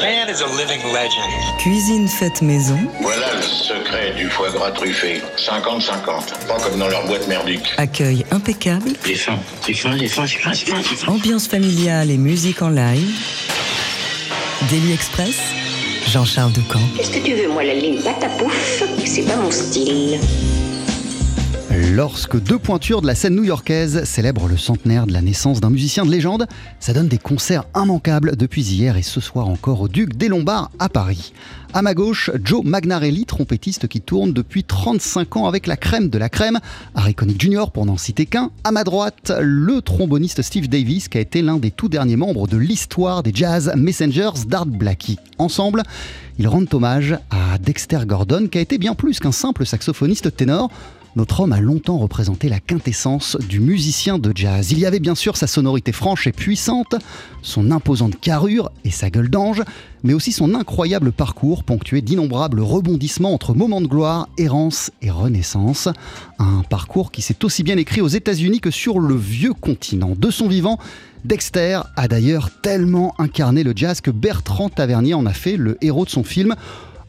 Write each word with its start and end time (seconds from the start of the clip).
man 0.00 0.28
is 0.28 0.40
a 0.42 0.46
living 0.46 0.82
legend. 0.92 1.30
Cuisine 1.58 2.08
faite 2.08 2.42
maison. 2.42 2.78
Voilà 3.00 3.34
le 3.34 3.42
secret 3.42 4.12
du 4.16 4.28
foie 4.28 4.50
gras 4.50 4.70
truffé. 4.70 5.20
50-50. 5.36 6.46
Pas 6.46 6.58
comme 6.62 6.78
dans 6.78 6.88
leur 6.88 7.06
boîte 7.06 7.26
merdique. 7.28 7.72
Accueil 7.78 8.24
impeccable. 8.30 8.90
Il 9.04 9.12
est 9.12 9.14
fin. 9.14 9.38
Il 9.66 9.72
est 9.72 9.74
fin, 9.74 9.96
il 9.96 10.04
est 10.04 10.08
fin, 10.08 10.24
il 10.24 10.34
est 10.34 10.38
fin, 10.38 10.52
il 10.52 10.62
est 10.62 10.70
fin, 10.70 10.78
il 10.78 10.92
est 10.92 10.96
fin. 10.96 11.12
Ambiance 11.12 11.48
familiale 11.48 12.10
et 12.10 12.16
musique 12.16 12.62
en 12.62 12.70
live. 12.70 13.10
Daily 14.70 14.92
Express. 14.92 15.36
Jean-Charles 16.08 16.52
Ducamp. 16.52 16.78
Qu'est-ce 16.96 17.10
que 17.10 17.18
tu 17.18 17.34
veux, 17.34 17.48
moi, 17.48 17.64
la 17.64 17.74
ligne 17.74 18.00
patapouf? 18.00 18.82
C'est 19.04 19.22
pas 19.22 19.36
mon 19.36 19.50
style. 19.50 20.20
Lorsque 21.76 22.42
deux 22.42 22.58
pointures 22.58 23.02
de 23.02 23.06
la 23.06 23.14
scène 23.14 23.34
new-yorkaise 23.34 24.04
célèbrent 24.04 24.48
le 24.48 24.56
centenaire 24.56 25.06
de 25.06 25.12
la 25.12 25.20
naissance 25.20 25.60
d'un 25.60 25.68
musicien 25.68 26.06
de 26.06 26.10
légende, 26.10 26.46
ça 26.80 26.94
donne 26.94 27.08
des 27.08 27.18
concerts 27.18 27.64
immanquables 27.76 28.34
depuis 28.36 28.62
hier 28.62 28.96
et 28.96 29.02
ce 29.02 29.20
soir 29.20 29.46
encore 29.46 29.82
au 29.82 29.88
Duc 29.88 30.16
des 30.16 30.28
Lombards 30.28 30.70
à 30.78 30.88
Paris. 30.88 31.34
À 31.74 31.82
ma 31.82 31.92
gauche, 31.92 32.30
Joe 32.42 32.64
Magnarelli, 32.64 33.26
trompettiste 33.26 33.88
qui 33.88 34.00
tourne 34.00 34.32
depuis 34.32 34.64
35 34.64 35.36
ans 35.36 35.46
avec 35.46 35.66
la 35.66 35.76
crème 35.76 36.08
de 36.08 36.16
la 36.16 36.30
crème, 36.30 36.60
Harry 36.94 37.14
Connick 37.14 37.38
Jr. 37.38 37.66
pour 37.74 37.84
n'en 37.84 37.98
citer 37.98 38.24
qu'un. 38.24 38.50
À 38.64 38.72
ma 38.72 38.82
droite, 38.82 39.30
le 39.38 39.82
tromboniste 39.82 40.40
Steve 40.40 40.68
Davis 40.68 41.08
qui 41.08 41.18
a 41.18 41.20
été 41.20 41.42
l'un 41.42 41.58
des 41.58 41.70
tout 41.70 41.90
derniers 41.90 42.16
membres 42.16 42.48
de 42.48 42.56
l'histoire 42.56 43.22
des 43.22 43.32
Jazz 43.34 43.70
Messengers 43.76 44.46
d'Art 44.46 44.64
Blackie. 44.64 45.18
Ensemble, 45.36 45.82
ils 46.38 46.48
rendent 46.48 46.72
hommage 46.72 47.18
à 47.30 47.58
Dexter 47.58 48.00
Gordon 48.06 48.46
qui 48.50 48.56
a 48.56 48.62
été 48.62 48.78
bien 48.78 48.94
plus 48.94 49.20
qu'un 49.20 49.32
simple 49.32 49.66
saxophoniste 49.66 50.34
ténor 50.34 50.70
notre 51.16 51.40
homme 51.40 51.52
a 51.52 51.60
longtemps 51.60 51.96
représenté 51.96 52.50
la 52.50 52.60
quintessence 52.60 53.38
du 53.48 53.58
musicien 53.58 54.18
de 54.18 54.32
jazz. 54.34 54.70
Il 54.70 54.78
y 54.78 54.84
avait 54.84 55.00
bien 55.00 55.14
sûr 55.14 55.36
sa 55.38 55.46
sonorité 55.46 55.90
franche 55.90 56.26
et 56.26 56.32
puissante, 56.32 56.94
son 57.40 57.70
imposante 57.70 58.20
carrure 58.20 58.70
et 58.84 58.90
sa 58.90 59.08
gueule 59.08 59.30
d'ange, 59.30 59.62
mais 60.04 60.12
aussi 60.12 60.30
son 60.30 60.54
incroyable 60.54 61.12
parcours 61.12 61.64
ponctué 61.64 62.02
d'innombrables 62.02 62.60
rebondissements 62.60 63.32
entre 63.32 63.54
moments 63.54 63.80
de 63.80 63.86
gloire, 63.86 64.28
errance 64.36 64.90
et 65.00 65.10
renaissance. 65.10 65.88
Un 66.38 66.62
parcours 66.68 67.10
qui 67.10 67.22
s'est 67.22 67.44
aussi 67.44 67.62
bien 67.62 67.78
écrit 67.78 68.02
aux 68.02 68.08
États-Unis 68.08 68.60
que 68.60 68.70
sur 68.70 69.00
le 69.00 69.16
vieux 69.16 69.54
continent. 69.54 70.12
De 70.18 70.30
son 70.30 70.48
vivant, 70.48 70.78
Dexter 71.24 71.80
a 71.96 72.08
d'ailleurs 72.08 72.50
tellement 72.60 73.14
incarné 73.18 73.62
le 73.62 73.72
jazz 73.74 74.02
que 74.02 74.10
Bertrand 74.10 74.68
Tavernier 74.68 75.14
en 75.14 75.24
a 75.24 75.32
fait 75.32 75.56
le 75.56 75.78
héros 75.80 76.04
de 76.04 76.10
son 76.10 76.24
film 76.24 76.54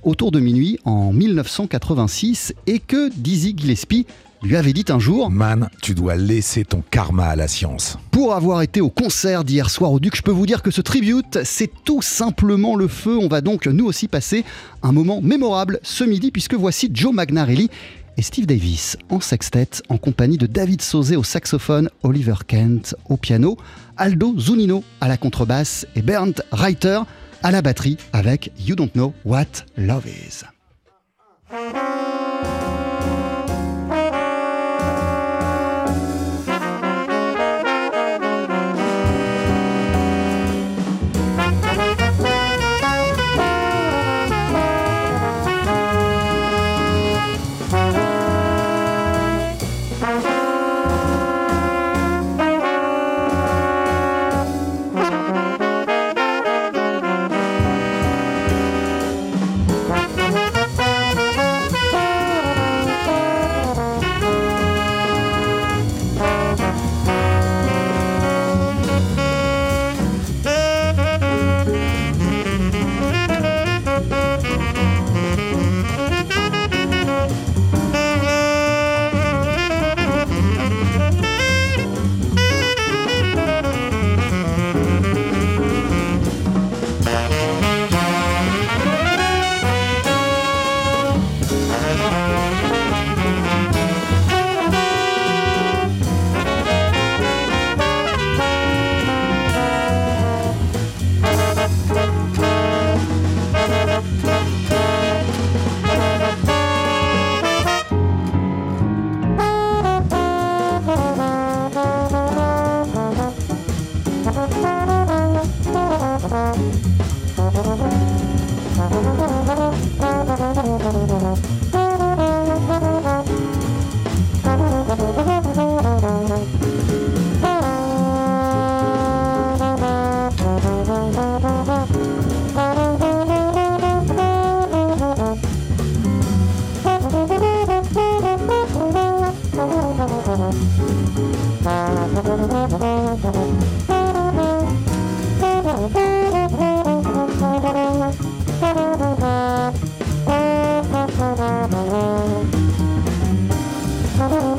autour 0.04 0.32
de 0.32 0.40
minuit 0.40 0.80
en 0.86 1.12
1986 1.14 2.54
et 2.66 2.80
que 2.80 3.10
Dizzy 3.16 3.56
Gillespie 3.58 4.06
lui 4.44 4.56
avait 4.56 4.74
dit 4.74 4.86
un 4.90 5.00
jour 5.00 5.30
Man, 5.32 5.70
tu 5.82 5.94
dois 5.94 6.16
laisser 6.16 6.64
ton 6.64 6.84
karma 6.90 7.26
à 7.26 7.36
la 7.36 7.48
science. 7.48 7.98
Pour 8.12 8.34
avoir 8.34 8.62
été 8.62 8.82
au 8.82 8.90
concert 8.90 9.44
d'hier 9.44 9.70
soir 9.70 9.92
au 9.92 10.00
Duc, 10.00 10.16
je 10.16 10.22
peux 10.22 10.32
vous 10.32 10.46
dire 10.46 10.62
que 10.62 10.72
ce 10.72 10.82
tribute, 10.82 11.40
c'est 11.44 11.72
tout 11.84 12.02
simplement 12.02 12.76
le 12.76 12.88
feu. 12.88 13.18
On 13.18 13.28
va 13.28 13.42
donc 13.42 13.68
nous 13.68 13.86
aussi 13.86 14.08
passer 14.08 14.44
un 14.84 14.92
moment 14.92 15.22
mémorable 15.22 15.80
ce 15.84 16.04
midi 16.04 16.32
puisque 16.32 16.54
voici 16.54 16.90
Joe 16.94 17.14
Magnarelli 17.14 17.70
et 18.18 18.22
Steve 18.22 18.48
Davis 18.48 18.98
en 19.10 19.20
sextet 19.20 19.70
en 19.90 19.98
compagnie 19.98 20.38
de 20.38 20.48
David 20.48 20.82
Sauzé 20.82 21.16
au 21.16 21.24
saxophone, 21.24 21.90
Oliver 22.04 22.36
Kent 22.48 22.96
au 23.10 23.18
piano, 23.18 23.58
Aldo 23.96 24.40
Zunino 24.40 24.84
à 25.02 25.08
la 25.08 25.18
contrebasse 25.18 25.86
et 25.96 26.02
Bernd 26.02 26.44
Reiter 26.52 27.02
à 27.44 27.52
la 27.52 27.62
batterie 27.62 27.98
avec 28.14 28.52
You 28.60 28.76
Don't 28.76 28.92
Know 28.92 29.14
What 29.26 29.66
Love 29.78 30.08
Is. 30.08 30.46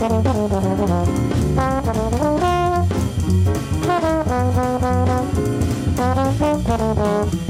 Thank 0.08 0.26
you. 7.38 7.47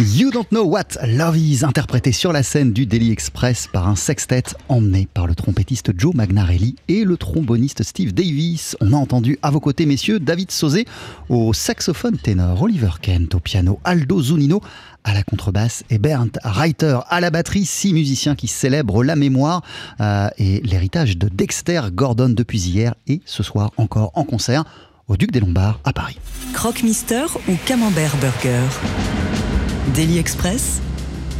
You 0.00 0.30
Don't 0.30 0.46
Know 0.50 0.64
What 0.64 0.96
Love 1.06 1.36
Is, 1.36 1.62
interprété 1.62 2.10
sur 2.12 2.32
la 2.32 2.42
scène 2.42 2.72
du 2.72 2.86
Daily 2.86 3.12
Express 3.12 3.68
par 3.70 3.86
un 3.86 3.96
sextet 3.96 4.44
emmené 4.68 5.06
par 5.12 5.26
le 5.26 5.34
trompettiste 5.34 5.92
Joe 5.94 6.14
Magnarelli 6.14 6.76
et 6.88 7.04
le 7.04 7.18
tromboniste 7.18 7.82
Steve 7.82 8.14
Davis. 8.14 8.78
On 8.80 8.94
a 8.94 8.96
entendu 8.96 9.38
à 9.42 9.50
vos 9.50 9.60
côtés, 9.60 9.84
messieurs, 9.84 10.18
David 10.18 10.52
Sauzé 10.52 10.86
au 11.28 11.52
saxophone 11.52 12.16
ténor, 12.16 12.62
Oliver 12.62 12.92
Kent 13.02 13.34
au 13.34 13.40
piano, 13.40 13.78
Aldo 13.84 14.22
Zunino 14.22 14.62
à 15.04 15.12
la 15.12 15.22
contrebasse 15.22 15.84
et 15.90 15.98
Bernd 15.98 16.38
Reiter 16.44 17.00
à 17.10 17.20
la 17.20 17.28
batterie, 17.28 17.66
six 17.66 17.92
musiciens 17.92 18.36
qui 18.36 18.46
célèbrent 18.46 19.04
la 19.04 19.16
mémoire 19.16 19.62
euh, 20.00 20.30
et 20.38 20.62
l'héritage 20.62 21.18
de 21.18 21.28
Dexter 21.28 21.82
Gordon 21.92 22.30
depuis 22.30 22.60
hier 22.60 22.94
et 23.06 23.20
ce 23.26 23.42
soir 23.42 23.70
encore 23.76 24.12
en 24.14 24.24
concert 24.24 24.64
au 25.08 25.18
Duc 25.18 25.30
des 25.30 25.40
Lombards 25.40 25.78
à 25.84 25.92
Paris. 25.92 26.16
Croque-Mister 26.54 27.26
ou 27.48 27.52
Camembert 27.66 28.16
Burger? 28.16 28.62
Daily 29.94 30.18
Express 30.18 30.80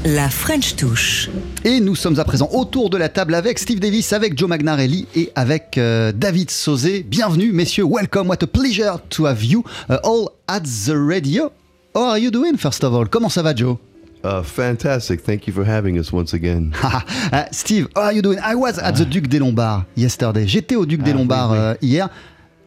la 0.02 0.30
French 0.30 0.76
touche. 0.76 1.28
Et 1.62 1.78
nous 1.78 1.94
sommes 1.94 2.18
à 2.18 2.24
présent 2.24 2.48
autour 2.52 2.88
de 2.88 2.96
la 2.96 3.10
table 3.10 3.34
avec 3.34 3.58
Steve 3.58 3.80
Davis, 3.80 4.14
avec 4.14 4.38
Joe 4.38 4.48
Magnarelli 4.48 5.06
et 5.14 5.30
avec 5.34 5.76
euh, 5.76 6.10
David 6.10 6.50
Sauzé. 6.50 7.02
Bienvenue, 7.06 7.52
messieurs. 7.52 7.84
Welcome. 7.84 8.28
What 8.28 8.42
a 8.42 8.46
pleasure 8.46 8.98
to 9.10 9.26
have 9.26 9.44
you 9.44 9.62
uh, 9.90 9.98
all 10.02 10.30
at 10.48 10.60
the 10.62 10.94
radio. 10.94 11.52
How 11.94 12.12
are 12.12 12.18
you 12.18 12.30
doing, 12.30 12.56
first 12.56 12.82
of 12.82 12.94
all? 12.94 13.06
Comment 13.10 13.28
ça 13.28 13.42
va, 13.42 13.54
Joe? 13.54 13.78
Uh, 14.24 14.42
fantastic. 14.42 15.22
Thank 15.22 15.46
you 15.46 15.52
for 15.52 15.66
having 15.66 15.98
us 15.98 16.10
once 16.12 16.32
again. 16.32 16.72
uh, 16.82 17.42
Steve, 17.52 17.88
how 17.94 18.04
are 18.04 18.12
you 18.14 18.22
doing? 18.22 18.38
I 18.42 18.54
was 18.54 18.78
at 18.78 18.92
the 18.92 19.04
Duc 19.04 19.28
des 19.28 19.38
Lombards 19.38 19.84
yesterday. 19.98 20.46
J'étais 20.46 20.76
au 20.76 20.86
Duc 20.86 21.02
des 21.02 21.10
Ah, 21.10 21.14
oui, 21.14 21.20
Lombards 21.20 21.50
oui. 21.50 21.58
euh, 21.58 21.74
hier. 21.82 22.08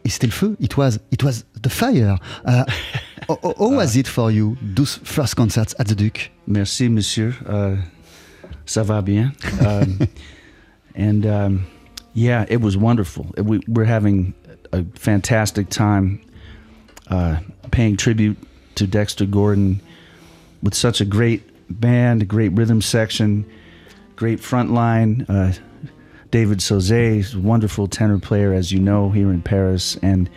Et 0.04 0.10
c'était 0.10 0.26
le 0.28 0.32
feu. 0.32 0.54
It 0.60 0.76
was, 0.76 0.98
it 1.10 1.22
was 1.24 1.44
the 1.60 1.68
fire. 1.68 2.18
How, 3.28 3.38
how 3.42 3.68
was 3.68 3.96
it 3.96 4.06
for 4.06 4.30
you, 4.30 4.56
those 4.60 4.96
first 4.96 5.36
concerts 5.36 5.74
at 5.78 5.88
the 5.88 5.94
Duke? 5.94 6.30
Merci, 6.46 6.88
monsieur. 6.88 7.34
Uh, 7.46 7.76
ça 8.66 8.84
va 8.84 9.02
bien. 9.02 9.32
Um, 9.64 10.08
and 10.94 11.26
um, 11.26 11.66
yeah, 12.12 12.44
it 12.48 12.60
was 12.60 12.76
wonderful. 12.76 13.32
We, 13.36 13.60
we're 13.66 13.84
having 13.84 14.34
a 14.72 14.84
fantastic 14.94 15.68
time 15.70 16.20
uh, 17.08 17.40
paying 17.70 17.96
tribute 17.96 18.36
to 18.76 18.86
Dexter 18.86 19.26
Gordon 19.26 19.80
with 20.62 20.74
such 20.74 21.00
a 21.00 21.04
great 21.04 21.42
band, 21.68 22.22
a 22.22 22.24
great 22.24 22.52
rhythm 22.52 22.82
section, 22.82 23.44
great 24.16 24.40
front 24.40 24.72
line. 24.72 25.26
Uh, 25.28 25.52
David 26.30 26.60
a 26.70 27.24
wonderful 27.36 27.86
tenor 27.86 28.18
player, 28.18 28.52
as 28.52 28.72
you 28.72 28.80
know, 28.80 29.10
here 29.10 29.30
in 29.30 29.40
Paris, 29.40 29.96
and 30.02 30.28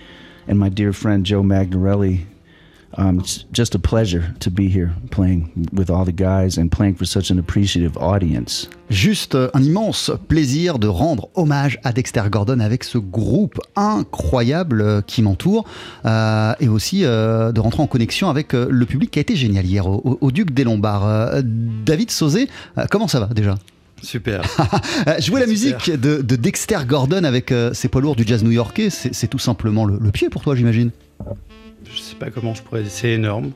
and 0.47 0.59
my 0.59 0.69
dear 0.69 0.93
friend 0.93 1.25
Joe 1.25 1.41
Magnarelli. 1.41 2.25
Um, 2.97 3.19
it's 3.19 3.45
just 3.51 3.75
a 3.75 3.79
pleasure 3.79 4.33
to 4.39 4.49
be 4.49 4.69
here 4.69 4.91
playing 5.11 5.49
with 5.73 5.89
all 5.89 6.05
the 6.05 6.13
guys 6.13 6.57
and 6.57 6.69
playing 6.69 6.95
for 6.95 7.05
such 7.05 7.29
an 7.29 7.37
appreciative 7.37 7.97
audience. 7.97 8.69
Juste 8.89 9.35
un 9.35 9.61
immense 9.61 10.11
plaisir 10.29 10.79
de 10.79 10.87
rendre 10.87 11.29
hommage 11.35 11.79
à 11.83 11.91
Dexter 11.91 12.23
Gordon 12.31 12.59
avec 12.61 12.85
ce 12.85 12.97
groupe 12.97 13.59
incroyable 13.75 14.81
euh, 14.81 15.01
qui 15.01 15.21
m'entoure 15.21 15.65
euh, 16.05 16.53
et 16.61 16.69
aussi 16.69 17.03
euh, 17.03 17.51
de 17.51 17.59
rentrer 17.59 17.83
en 17.83 17.87
connexion 17.87 18.29
avec 18.29 18.53
euh, 18.53 18.67
le 18.69 18.85
public 18.85 19.11
qui 19.11 19.19
a 19.19 19.21
été 19.21 19.35
génial 19.35 19.65
hier 19.65 19.85
au, 19.87 20.31
Duc 20.31 20.51
des 20.51 20.63
Lombards. 20.63 21.05
Euh, 21.05 21.41
David 21.43 22.09
Sauzé, 22.09 22.47
euh, 22.77 22.85
comment 22.89 23.09
ça 23.09 23.19
va 23.19 23.27
déjà? 23.27 23.55
Super. 24.01 24.43
Jouer 25.19 25.41
la 25.41 25.47
musique 25.47 25.89
de, 25.89 26.21
de 26.21 26.35
Dexter 26.35 26.79
Gordon 26.87 27.23
avec 27.23 27.51
euh, 27.51 27.73
ses 27.73 27.89
poids 27.89 28.01
lourds 28.01 28.15
du 28.15 28.23
jazz 28.25 28.43
new-yorkais, 28.43 28.89
c'est 28.89 29.13
c'est 29.13 29.27
tout 29.27 29.39
simplement 29.39 29.85
le, 29.85 29.97
le 29.99 30.11
pied 30.11 30.29
pour 30.29 30.43
toi, 30.43 30.55
j'imagine? 30.55 30.91
Je 31.93 31.99
sais 31.99 32.15
pas 32.15 32.29
comment 32.29 32.53
je 32.53 32.61
pourrais 32.61 32.83
dire. 32.83 32.91
C'est 32.91 33.11
énorme. 33.11 33.51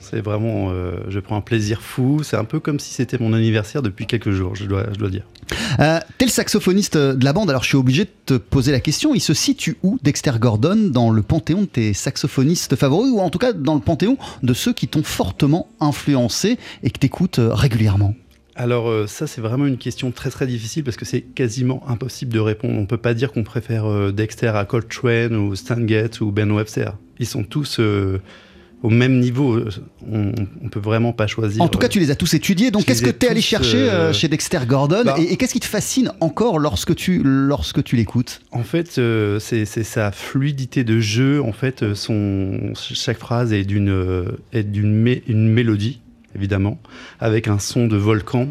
C'est 0.00 0.20
vraiment. 0.20 0.70
euh, 0.70 1.00
je 1.08 1.18
prends 1.18 1.36
un 1.36 1.40
plaisir 1.40 1.82
fou. 1.82 2.20
C'est 2.22 2.36
un 2.36 2.44
peu 2.44 2.60
comme 2.60 2.78
si 2.78 2.92
c'était 2.92 3.18
mon 3.18 3.32
anniversaire 3.32 3.82
depuis 3.82 4.06
quelques 4.06 4.30
jours, 4.30 4.54
je 4.54 4.66
dois, 4.66 4.86
je 4.92 4.98
dois 4.98 5.10
dire. 5.10 5.24
Euh, 5.80 5.98
T'es 6.18 6.26
le 6.26 6.30
saxophoniste 6.30 6.96
de 6.96 7.24
la 7.24 7.32
bande, 7.32 7.50
alors 7.50 7.62
je 7.62 7.68
suis 7.68 7.76
obligé 7.76 8.04
de 8.04 8.10
te 8.26 8.34
poser 8.34 8.72
la 8.72 8.80
question. 8.80 9.14
Il 9.14 9.20
se 9.20 9.34
situe 9.34 9.76
où, 9.82 9.98
Dexter 10.02 10.32
Gordon, 10.38 10.90
dans 10.90 11.10
le 11.10 11.22
panthéon 11.22 11.62
de 11.62 11.66
tes 11.66 11.92
saxophonistes 11.92 12.76
favoris, 12.76 13.10
ou 13.12 13.20
en 13.20 13.30
tout 13.30 13.38
cas 13.38 13.52
dans 13.52 13.74
le 13.74 13.80
panthéon 13.80 14.16
de 14.42 14.54
ceux 14.54 14.72
qui 14.72 14.86
t'ont 14.86 15.02
fortement 15.02 15.68
influencé 15.80 16.58
et 16.82 16.90
que 16.90 16.98
t'écoutes 16.98 17.38
euh, 17.38 17.52
régulièrement? 17.52 18.14
Alors, 18.54 18.88
euh, 18.88 19.06
ça, 19.06 19.26
c'est 19.26 19.40
vraiment 19.40 19.66
une 19.66 19.78
question 19.78 20.12
très 20.12 20.30
très 20.30 20.46
difficile 20.46 20.84
parce 20.84 20.96
que 20.96 21.04
c'est 21.04 21.22
quasiment 21.22 21.82
impossible 21.88 22.32
de 22.32 22.40
répondre. 22.40 22.78
On 22.78 22.86
peut 22.86 22.96
pas 22.96 23.14
dire 23.14 23.32
qu'on 23.32 23.44
préfère 23.44 24.12
Dexter 24.12 24.48
à 24.48 24.64
Coltrane 24.64 25.34
ou 25.34 25.54
Stan 25.56 25.86
Getz 25.86 26.20
ou 26.20 26.30
Ben 26.30 26.50
Webster. 26.50 26.92
Ils 27.18 27.26
sont 27.26 27.44
tous 27.44 27.78
euh, 27.80 28.18
au 28.82 28.90
même 28.90 29.18
niveau. 29.20 29.58
On, 30.10 30.32
on 30.62 30.68
peut 30.68 30.80
vraiment 30.80 31.12
pas 31.12 31.26
choisir. 31.26 31.62
En 31.62 31.68
tout 31.68 31.78
cas, 31.78 31.88
tu 31.88 31.98
les 31.98 32.10
as 32.10 32.14
tous 32.16 32.34
étudiés. 32.34 32.70
Donc, 32.70 32.84
qu'est-ce 32.84 33.02
que 33.02 33.08
ai 33.08 33.12
t'es 33.12 33.28
allé 33.28 33.40
chercher 33.40 33.88
euh, 33.88 34.10
euh, 34.10 34.12
chez 34.12 34.28
Dexter 34.28 34.60
Gordon 34.66 35.02
bah- 35.04 35.16
et, 35.18 35.32
et 35.32 35.36
qu'est-ce 35.36 35.54
qui 35.54 35.60
te 35.60 35.66
fascine 35.66 36.12
encore 36.20 36.58
lorsque 36.58 36.94
tu, 36.94 37.22
lorsque 37.24 37.82
tu 37.82 37.96
l'écoutes? 37.96 38.40
En 38.52 38.62
fait, 38.62 38.98
euh, 38.98 39.38
c'est 39.38 39.64
sa 39.66 40.12
fluidité 40.12 40.84
de 40.84 41.00
jeu. 41.00 41.42
En 41.42 41.52
fait, 41.52 41.94
son, 41.94 42.72
chaque 42.74 43.18
phrase 43.18 43.52
est 43.52 43.64
d'une 43.64 44.26
est 44.52 44.62
d'une 44.64 45.04
mé- 45.04 45.22
une 45.26 45.48
mélodie, 45.48 46.00
évidemment, 46.34 46.78
avec 47.18 47.48
un 47.48 47.58
son 47.58 47.86
de 47.86 47.96
volcan. 47.96 48.48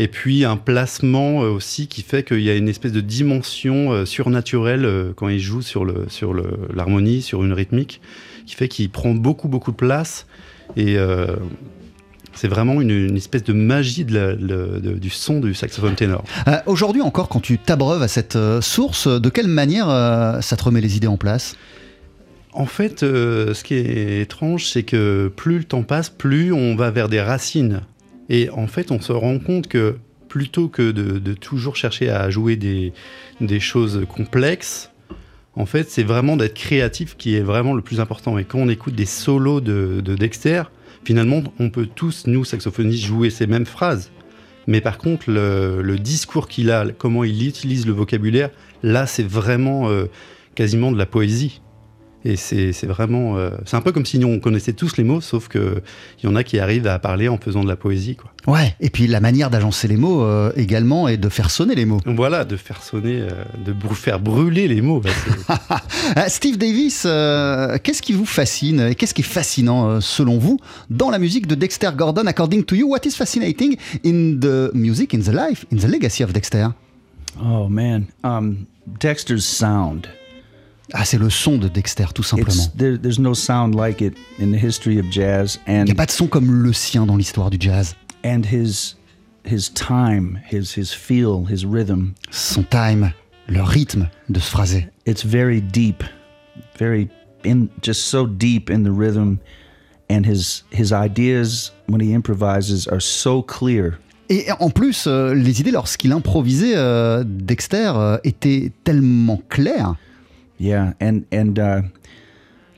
Et 0.00 0.06
puis 0.08 0.44
un 0.44 0.56
placement 0.56 1.42
euh, 1.42 1.48
aussi 1.48 1.88
qui 1.88 2.02
fait 2.02 2.22
qu'il 2.22 2.40
y 2.42 2.50
a 2.50 2.54
une 2.54 2.68
espèce 2.68 2.92
de 2.92 3.00
dimension 3.00 3.92
euh, 3.92 4.04
surnaturelle 4.04 4.84
euh, 4.84 5.12
quand 5.16 5.28
il 5.28 5.40
joue 5.40 5.60
sur 5.60 5.84
le 5.84 6.06
sur 6.08 6.32
le- 6.34 6.56
l'harmonie, 6.74 7.20
sur 7.20 7.44
une 7.44 7.52
rythmique, 7.52 8.00
qui 8.46 8.54
fait 8.54 8.68
qu'il 8.68 8.88
prend 8.90 9.10
beaucoup 9.10 9.48
beaucoup 9.48 9.72
de 9.72 9.76
place. 9.76 10.26
Et 10.76 10.96
euh, 10.96 11.26
c'est 12.32 12.46
vraiment 12.46 12.80
une, 12.80 12.90
une 12.90 13.16
espèce 13.16 13.42
de 13.42 13.52
magie 13.52 14.04
de 14.04 14.14
la- 14.14 14.34
le- 14.34 14.78
de- 14.80 14.92
du 14.94 15.10
son 15.10 15.40
du 15.40 15.52
saxophone 15.54 15.96
ténor. 15.96 16.22
Euh, 16.46 16.58
Aujourd'hui 16.66 17.02
encore, 17.02 17.28
quand 17.28 17.40
tu 17.40 17.58
t'abreuves 17.58 18.02
à 18.02 18.08
cette 18.08 18.38
source, 18.60 19.08
de 19.08 19.28
quelle 19.28 19.48
manière 19.48 19.88
euh, 19.90 20.40
ça 20.40 20.56
te 20.56 20.62
remet 20.62 20.80
les 20.80 20.96
idées 20.96 21.08
en 21.08 21.16
place? 21.16 21.56
En 22.52 22.66
fait, 22.66 23.02
euh, 23.02 23.52
ce 23.54 23.64
qui 23.64 23.74
est 23.74 24.20
étrange, 24.22 24.66
c'est 24.66 24.82
que 24.84 25.30
plus 25.34 25.58
le 25.58 25.64
temps 25.64 25.82
passe, 25.82 26.08
plus 26.08 26.52
on 26.52 26.76
va 26.76 26.90
vers 26.92 27.08
des 27.08 27.20
racines. 27.20 27.82
Et 28.28 28.50
en 28.50 28.66
fait, 28.66 28.90
on 28.90 29.00
se 29.00 29.12
rend 29.12 29.38
compte 29.38 29.68
que 29.68 29.96
plutôt 30.28 30.68
que 30.68 30.90
de, 30.90 31.34
toujours 31.34 31.76
chercher 31.76 32.10
à 32.10 32.28
jouer 32.30 32.56
des, 32.56 32.92
choses 33.60 34.04
complexes, 34.08 34.90
en 35.54 35.66
fait, 35.66 35.90
c'est 35.90 36.04
vraiment 36.04 36.36
d'être 36.36 36.54
créatif 36.54 37.16
qui 37.16 37.34
est 37.34 37.40
vraiment 37.40 37.74
le 37.74 37.82
plus 37.82 38.00
important. 38.00 38.38
Et 38.38 38.44
quand 38.44 38.58
on 38.58 38.68
écoute 38.68 38.94
des 38.94 39.06
solos 39.06 39.60
de, 39.60 40.00
de 40.04 40.14
Dexter, 40.14 40.64
finalement, 41.04 41.42
on 41.58 41.70
peut 41.70 41.88
tous, 41.92 42.26
nous, 42.26 42.44
saxophonistes, 42.44 43.04
jouer 43.04 43.30
ces 43.30 43.46
mêmes 43.46 43.66
phrases. 43.66 44.10
Mais 44.66 44.80
par 44.80 44.98
contre, 44.98 45.30
le, 45.30 45.80
le 45.82 45.98
discours 45.98 46.46
qu'il 46.46 46.70
a, 46.70 46.86
comment 46.96 47.24
il 47.24 47.48
utilise 47.48 47.86
le 47.86 47.92
vocabulaire, 47.92 48.50
là, 48.82 49.06
c'est 49.06 49.26
vraiment 49.26 49.88
euh, 49.88 50.04
quasiment 50.54 50.92
de 50.92 50.98
la 50.98 51.06
poésie. 51.06 51.60
Et 52.24 52.34
c'est 52.36 52.72
vraiment. 52.84 53.36
euh, 53.36 53.50
c'est 53.64 53.76
un 53.76 53.80
peu 53.80 53.92
comme 53.92 54.04
si 54.04 54.18
nous, 54.18 54.26
on 54.26 54.40
connaissait 54.40 54.72
tous 54.72 54.96
les 54.96 55.04
mots, 55.04 55.20
sauf 55.20 55.48
qu'il 55.48 55.82
y 56.24 56.26
en 56.26 56.34
a 56.34 56.42
qui 56.42 56.58
arrivent 56.58 56.86
à 56.88 56.98
parler 56.98 57.28
en 57.28 57.38
faisant 57.38 57.62
de 57.62 57.68
la 57.68 57.76
poésie. 57.76 58.16
Quoi. 58.16 58.32
Ouais, 58.52 58.74
et 58.80 58.90
puis 58.90 59.06
la 59.06 59.20
manière 59.20 59.50
d'agencer 59.50 59.86
les 59.86 59.96
mots 59.96 60.22
euh, 60.24 60.50
également 60.56 61.06
et 61.06 61.16
de 61.16 61.28
faire 61.28 61.48
sonner 61.50 61.74
les 61.76 61.84
mots. 61.84 62.00
Voilà, 62.06 62.44
de 62.44 62.56
faire 62.56 62.82
sonner, 62.82 63.20
euh, 63.20 63.28
de 63.64 63.72
brû- 63.72 63.94
faire 63.94 64.18
brûler 64.18 64.66
les 64.66 64.80
mots. 64.82 65.00
bah, 66.16 66.28
Steve 66.28 66.58
Davis, 66.58 67.04
euh, 67.06 67.78
qu'est-ce 67.82 68.02
qui 68.02 68.12
vous 68.12 68.26
fascine 68.26 68.80
et 68.80 68.94
qu'est-ce 68.96 69.14
qui 69.14 69.20
est 69.22 69.24
fascinant 69.24 69.88
euh, 69.88 70.00
selon 70.00 70.38
vous 70.38 70.58
dans 70.90 71.10
la 71.10 71.18
musique 71.20 71.46
de 71.46 71.54
Dexter 71.54 71.90
Gordon? 71.96 72.26
According 72.26 72.64
to 72.64 72.74
you, 72.74 72.88
what 72.88 73.00
is 73.04 73.12
fascinating 73.12 73.76
in 74.04 74.38
the 74.40 74.70
music, 74.74 75.14
in 75.14 75.20
the 75.20 75.32
life, 75.32 75.64
in 75.72 75.76
the 75.76 75.86
legacy 75.86 76.24
of 76.24 76.32
Dexter? 76.32 76.70
Oh 77.40 77.68
man, 77.68 78.06
um, 78.24 78.66
Dexter's 79.00 79.44
sound. 79.44 80.08
Ah, 80.94 81.04
c'est 81.04 81.18
le 81.18 81.28
son 81.30 81.58
de 81.58 81.68
Dexter, 81.68 82.06
tout 82.14 82.22
simplement. 82.22 82.50
It's 82.50 82.72
there, 82.76 82.98
there's 82.98 83.18
no 83.18 83.34
sound 83.34 83.74
like 83.74 84.00
it 84.00 84.14
in 84.40 84.50
the 84.52 84.58
history 84.62 84.98
of 84.98 85.06
jazz, 85.10 85.58
Il 85.66 85.74
n'y 85.74 85.80
and 85.80 85.88
a 85.90 85.94
pas 85.94 86.06
de 86.06 86.10
son 86.12 86.26
comme 86.28 86.50
le 86.50 86.72
sien 86.72 87.04
dans 87.06 87.16
l'histoire 87.16 87.50
du 87.50 87.58
jazz. 87.60 87.94
and 88.24 88.42
his 88.50 88.96
his 89.44 89.70
time, 89.72 90.40
his 90.50 90.72
his 90.76 90.92
feel, 90.92 91.44
his 91.48 91.64
rhythm. 91.64 92.14
Son 92.30 92.62
time, 92.64 93.12
le 93.48 93.62
rythme 93.62 94.08
de 94.30 94.40
ce 94.40 94.50
phrasé. 94.50 94.88
It's 95.06 95.24
very 95.24 95.60
deep, 95.60 96.02
very 96.78 97.08
in 97.44 97.68
just 97.82 98.02
so 98.08 98.26
deep 98.26 98.70
in 98.70 98.82
the 98.82 98.90
rhythm, 98.92 99.38
and 100.10 100.24
his 100.24 100.64
his 100.70 100.92
ideas 100.92 101.72
when 101.86 102.00
he 102.00 102.12
improvises 102.14 102.88
are 102.88 103.00
so 103.00 103.42
clear. 103.42 103.98
Et 104.30 104.46
en 104.58 104.68
plus, 104.70 105.04
euh, 105.06 105.32
les 105.34 105.60
idées 105.60 105.70
lorsqu'il 105.70 106.12
improvisait, 106.12 106.74
euh, 106.76 107.24
Dexter, 107.26 107.92
euh, 107.96 108.18
étaient 108.24 108.72
tellement 108.84 109.40
claires. 109.48 109.94
Yeah, 110.58 110.92
and 111.00 111.24
and 111.30 111.58
uh, 111.58 111.82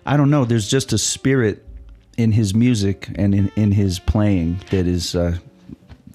I 0.06 0.16
don't 0.16 0.30
know. 0.30 0.44
There's 0.44 0.68
just 0.70 0.92
a 0.92 0.99
spirit 0.99 1.64
in 2.18 2.32
his 2.32 2.54
music 2.54 3.08
and 3.16 3.34
in, 3.34 3.50
in 3.56 3.72
his 3.72 3.99
playing 3.99 4.58
that 4.70 4.87
is 4.87 5.14
uh, 5.14 5.38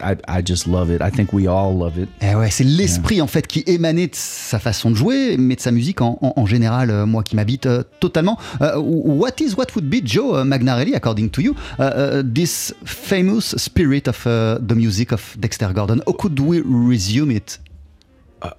I, 0.02 0.18
I 0.28 0.42
just 0.42 0.68
love 0.68 0.92
it. 0.92 1.02
I 1.02 1.10
think 1.10 1.34
we 1.34 1.48
all 1.48 1.74
love 1.76 1.98
it. 1.98 2.10
Eh 2.22 2.36
ouais, 2.36 2.50
c'est 2.52 2.64
l'esprit 2.64 3.22
en 3.22 3.28
fait 3.28 3.48
qui 3.48 3.64
émanait 3.66 4.08
de 4.08 4.16
sa 4.16 4.60
façon 4.60 4.92
de 4.92 4.96
jouer, 4.96 5.38
mais 5.38 5.56
de 5.56 5.62
sa 5.62 5.72
musique 5.72 6.02
en, 6.02 6.20
en, 6.22 6.34
en 6.36 6.46
général, 6.46 6.90
euh, 6.92 7.06
moi 7.06 7.24
qui 7.24 7.36
m'habite 7.36 7.66
euh, 7.66 7.84
totalement. 8.00 8.38
Uh, 8.62 8.78
what 8.78 9.40
is, 9.40 9.56
what 9.56 9.68
would 9.76 9.90
be, 9.90 10.06
Joe 10.06 10.42
uh, 10.42 10.44
Magnarelli, 10.44 10.94
according 10.96 11.30
to 11.30 11.42
you, 11.42 11.56
uh, 11.80 12.22
this 12.24 12.74
famous 12.84 13.56
spirit 13.58 14.08
of 14.08 14.24
the 14.24 14.76
music 14.76 15.12
of 15.12 15.36
Dexter 15.40 15.72
Gordon? 15.74 16.02
How 16.06 16.14
could 16.14 16.40
we 16.40 16.62
resume 16.64 17.32
it? 17.32 17.58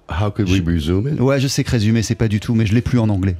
How 0.09 0.29
could 0.29 0.49
we 0.49 0.61
resume 0.61 1.07
it? 1.07 1.19
Ouais, 1.19 1.39
je 1.39 1.47
sais 1.47 1.63
que 1.63 1.71
résumer, 1.71 2.01
c'est 2.01 2.15
pas 2.15 2.27
du 2.27 2.39
tout, 2.39 2.55
mais 2.55 2.65
je 2.65 2.73
l'ai 2.73 2.81
plus 2.81 2.99
en 2.99 3.09
anglais. 3.09 3.35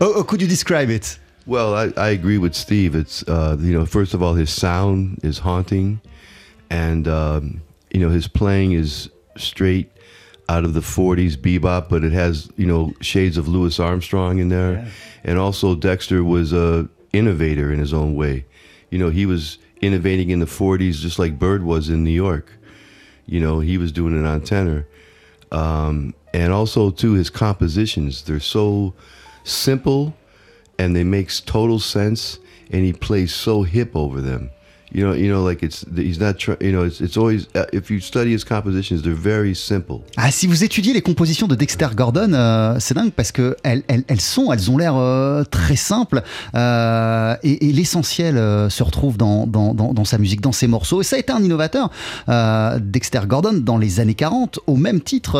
how, 0.00 0.12
how 0.16 0.22
could 0.22 0.40
you 0.40 0.48
describe 0.48 0.90
it? 0.90 1.18
Well, 1.48 1.74
I, 1.74 1.92
I 1.96 2.10
agree 2.10 2.36
with 2.36 2.54
Steve. 2.54 2.94
It's 2.94 3.22
uh, 3.26 3.56
you 3.58 3.72
know, 3.72 3.86
first 3.86 4.12
of 4.12 4.22
all, 4.22 4.34
his 4.34 4.50
sound 4.50 5.18
is 5.22 5.38
haunting, 5.38 6.00
and 6.68 7.08
um, 7.08 7.62
you 7.90 8.00
know, 8.00 8.10
his 8.10 8.28
playing 8.28 8.72
is 8.72 9.08
straight 9.36 9.90
out 10.50 10.64
of 10.64 10.74
the 10.74 10.80
'40s 10.80 11.36
bebop, 11.36 11.88
but 11.88 12.04
it 12.04 12.12
has 12.12 12.50
you 12.58 12.66
know 12.66 12.92
shades 13.00 13.38
of 13.38 13.48
Louis 13.48 13.80
Armstrong 13.80 14.38
in 14.38 14.50
there, 14.50 14.72
yeah. 14.72 14.88
and 15.24 15.38
also 15.38 15.74
Dexter 15.74 16.22
was 16.22 16.52
a 16.52 16.86
innovator 17.14 17.72
in 17.72 17.78
his 17.78 17.94
own 17.94 18.14
way. 18.14 18.44
You 18.90 18.98
know, 18.98 19.08
he 19.08 19.24
was 19.24 19.56
innovating 19.80 20.28
in 20.28 20.40
the 20.40 20.46
'40s 20.46 20.96
just 20.96 21.18
like 21.18 21.38
Bird 21.38 21.64
was 21.64 21.88
in 21.88 22.04
New 22.04 22.10
York. 22.10 22.57
You 23.28 23.40
know, 23.40 23.60
he 23.60 23.78
was 23.78 23.92
doing 23.92 24.18
it 24.18 24.26
on 24.26 24.40
tenor, 24.40 24.88
um, 25.52 26.14
and 26.32 26.52
also 26.52 26.90
too 26.90 27.12
his 27.12 27.30
compositions. 27.30 28.22
They're 28.22 28.40
so 28.40 28.94
simple 29.44 30.14
and 30.78 30.96
they 30.96 31.04
makes 31.04 31.40
total 31.40 31.78
sense 31.78 32.38
and 32.70 32.84
he 32.84 32.92
plays 32.92 33.34
so 33.34 33.62
hip 33.62 33.94
over 33.94 34.20
them 34.20 34.50
you 34.94 35.04
know 35.04 35.14
you 35.14 35.28
know 35.28 35.46
like 35.46 35.62
it's 35.62 35.84
he's 35.96 36.18
not 36.18 36.34
trying 36.34 36.58
you 36.60 36.72
know 36.72 36.84
it's, 36.84 37.00
it's 37.00 37.16
always 37.16 37.48
if 37.72 37.90
you 37.90 38.00
study 38.00 38.32
his 38.32 38.44
compositions 38.44 39.02
they're 39.02 39.14
very 39.14 39.54
simple. 39.54 40.00
Si 40.30 40.46
vous 40.46 40.64
étudiez 40.64 40.92
les 40.92 41.02
compositions 41.02 41.46
de 41.46 41.54
Dexter 41.54 41.88
Gordon 41.94 42.32
euh, 42.32 42.76
c'est 42.78 42.94
dingue 42.94 43.12
parce 43.12 43.32
que 43.32 43.56
elles, 43.62 43.82
sont 44.20 44.52
elles 44.52 44.70
ont 44.70 44.78
l'air 44.78 44.96
euh, 44.96 45.44
très 45.44 45.76
simples 45.76 46.22
euh, 46.54 47.34
et, 47.42 47.72
l'essentiel 47.72 48.36
se 48.70 48.82
retrouve 48.82 49.16
dans, 49.16 49.46
sa 50.04 50.18
musique 50.18 50.40
dans 50.40 50.52
ses 50.52 50.66
morceaux. 50.66 51.00
Et 51.00 51.04
ça 51.04 51.16
a 51.16 51.18
été 51.18 51.32
un 51.32 51.42
innovateur 51.42 51.90
Dexter 52.80 53.20
Gordon 53.26 53.54
dans 53.54 53.78
les 53.78 54.00
années 54.00 54.14
40 54.14 54.60
au 54.66 54.76
même 54.76 55.00
titre 55.00 55.32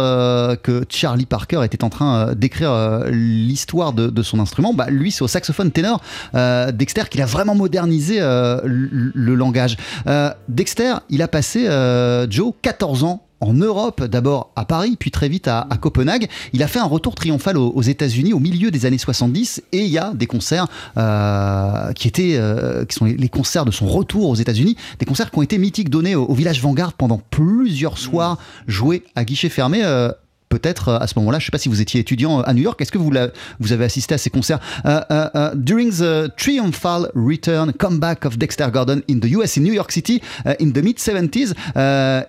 que 0.62 0.84
Charlie 0.88 1.26
Parker 1.26 1.62
était 1.64 1.84
en 1.84 1.90
train 1.90 2.34
d'écrire 2.34 3.04
l'histoire 3.10 3.92
de, 3.92 4.08
de, 4.08 4.22
son 4.22 4.40
instrument. 4.40 4.74
Bah 4.74 4.86
lui 4.90 5.10
c'est 5.10 5.22
au 5.22 5.28
saxophone 5.28 5.70
ténor 5.70 6.00
Dexter 6.34 7.04
qu'il 7.10 7.22
a 7.22 7.26
vraiment 7.26 7.54
modernisé 7.54 8.18
le 8.20 9.34
langage. 9.38 9.76
Euh, 10.06 10.30
Dexter, 10.48 10.96
il 11.08 11.22
a 11.22 11.28
passé, 11.28 11.66
euh, 11.66 12.28
Joe, 12.30 12.52
14 12.62 13.04
ans 13.04 13.22
en 13.40 13.52
Europe, 13.52 14.04
d'abord 14.04 14.50
à 14.56 14.64
Paris, 14.64 14.96
puis 14.98 15.10
très 15.10 15.28
vite 15.28 15.48
à, 15.48 15.66
à, 15.70 15.76
Copenhague. 15.76 16.28
Il 16.52 16.62
a 16.62 16.68
fait 16.68 16.78
un 16.78 16.86
retour 16.86 17.14
triomphal 17.14 17.56
aux, 17.56 17.70
aux 17.70 17.82
États-Unis 17.82 18.32
au 18.32 18.40
milieu 18.40 18.70
des 18.70 18.86
années 18.86 18.98
70 18.98 19.62
et 19.72 19.84
il 19.84 19.90
y 19.90 19.98
a 19.98 20.12
des 20.14 20.26
concerts 20.26 20.66
euh, 20.96 21.92
qui 21.92 22.08
étaient, 22.08 22.36
euh, 22.36 22.84
qui 22.84 22.96
sont 22.96 23.04
les 23.04 23.28
concerts 23.28 23.64
de 23.64 23.70
son 23.70 23.86
retour 23.86 24.28
aux 24.28 24.34
États-Unis, 24.34 24.76
des 24.98 25.06
concerts 25.06 25.30
qui 25.30 25.38
ont 25.38 25.42
été 25.42 25.58
mythiques, 25.58 25.90
donnés 25.90 26.16
au, 26.16 26.24
au 26.24 26.34
village 26.34 26.60
Vanguard 26.60 26.94
pendant 26.94 27.20
plusieurs 27.30 27.98
soirs, 27.98 28.38
joués 28.66 29.04
à 29.14 29.24
guichet 29.24 29.48
fermé. 29.48 29.82
Euh, 29.84 30.10
peut-être 30.48 30.92
à 30.92 31.06
ce 31.06 31.18
moment-là, 31.18 31.38
je 31.38 31.44
ne 31.44 31.46
sais 31.46 31.50
pas 31.50 31.58
si 31.58 31.68
vous 31.68 31.80
étiez 31.80 32.00
étudiant 32.00 32.40
à 32.40 32.52
New 32.54 32.62
York, 32.62 32.80
est-ce 32.80 32.92
que 32.92 32.98
vous, 32.98 33.12
vous 33.60 33.72
avez 33.72 33.84
assisté 33.84 34.14
à 34.14 34.18
ces 34.18 34.30
concerts 34.30 34.60
uh, 34.84 35.00
uh, 35.10 35.28
uh, 35.34 35.56
During 35.56 35.90
the 35.90 36.34
triumphal 36.36 37.10
return, 37.14 37.72
comeback 37.72 38.24
of 38.24 38.38
Dexter 38.38 38.70
Gordon 38.72 39.02
in 39.08 39.20
the 39.20 39.30
US, 39.36 39.56
in 39.56 39.62
New 39.62 39.72
York 39.72 39.92
City, 39.92 40.22
in 40.60 40.72
the 40.72 40.82
mid-70s, 40.82 41.54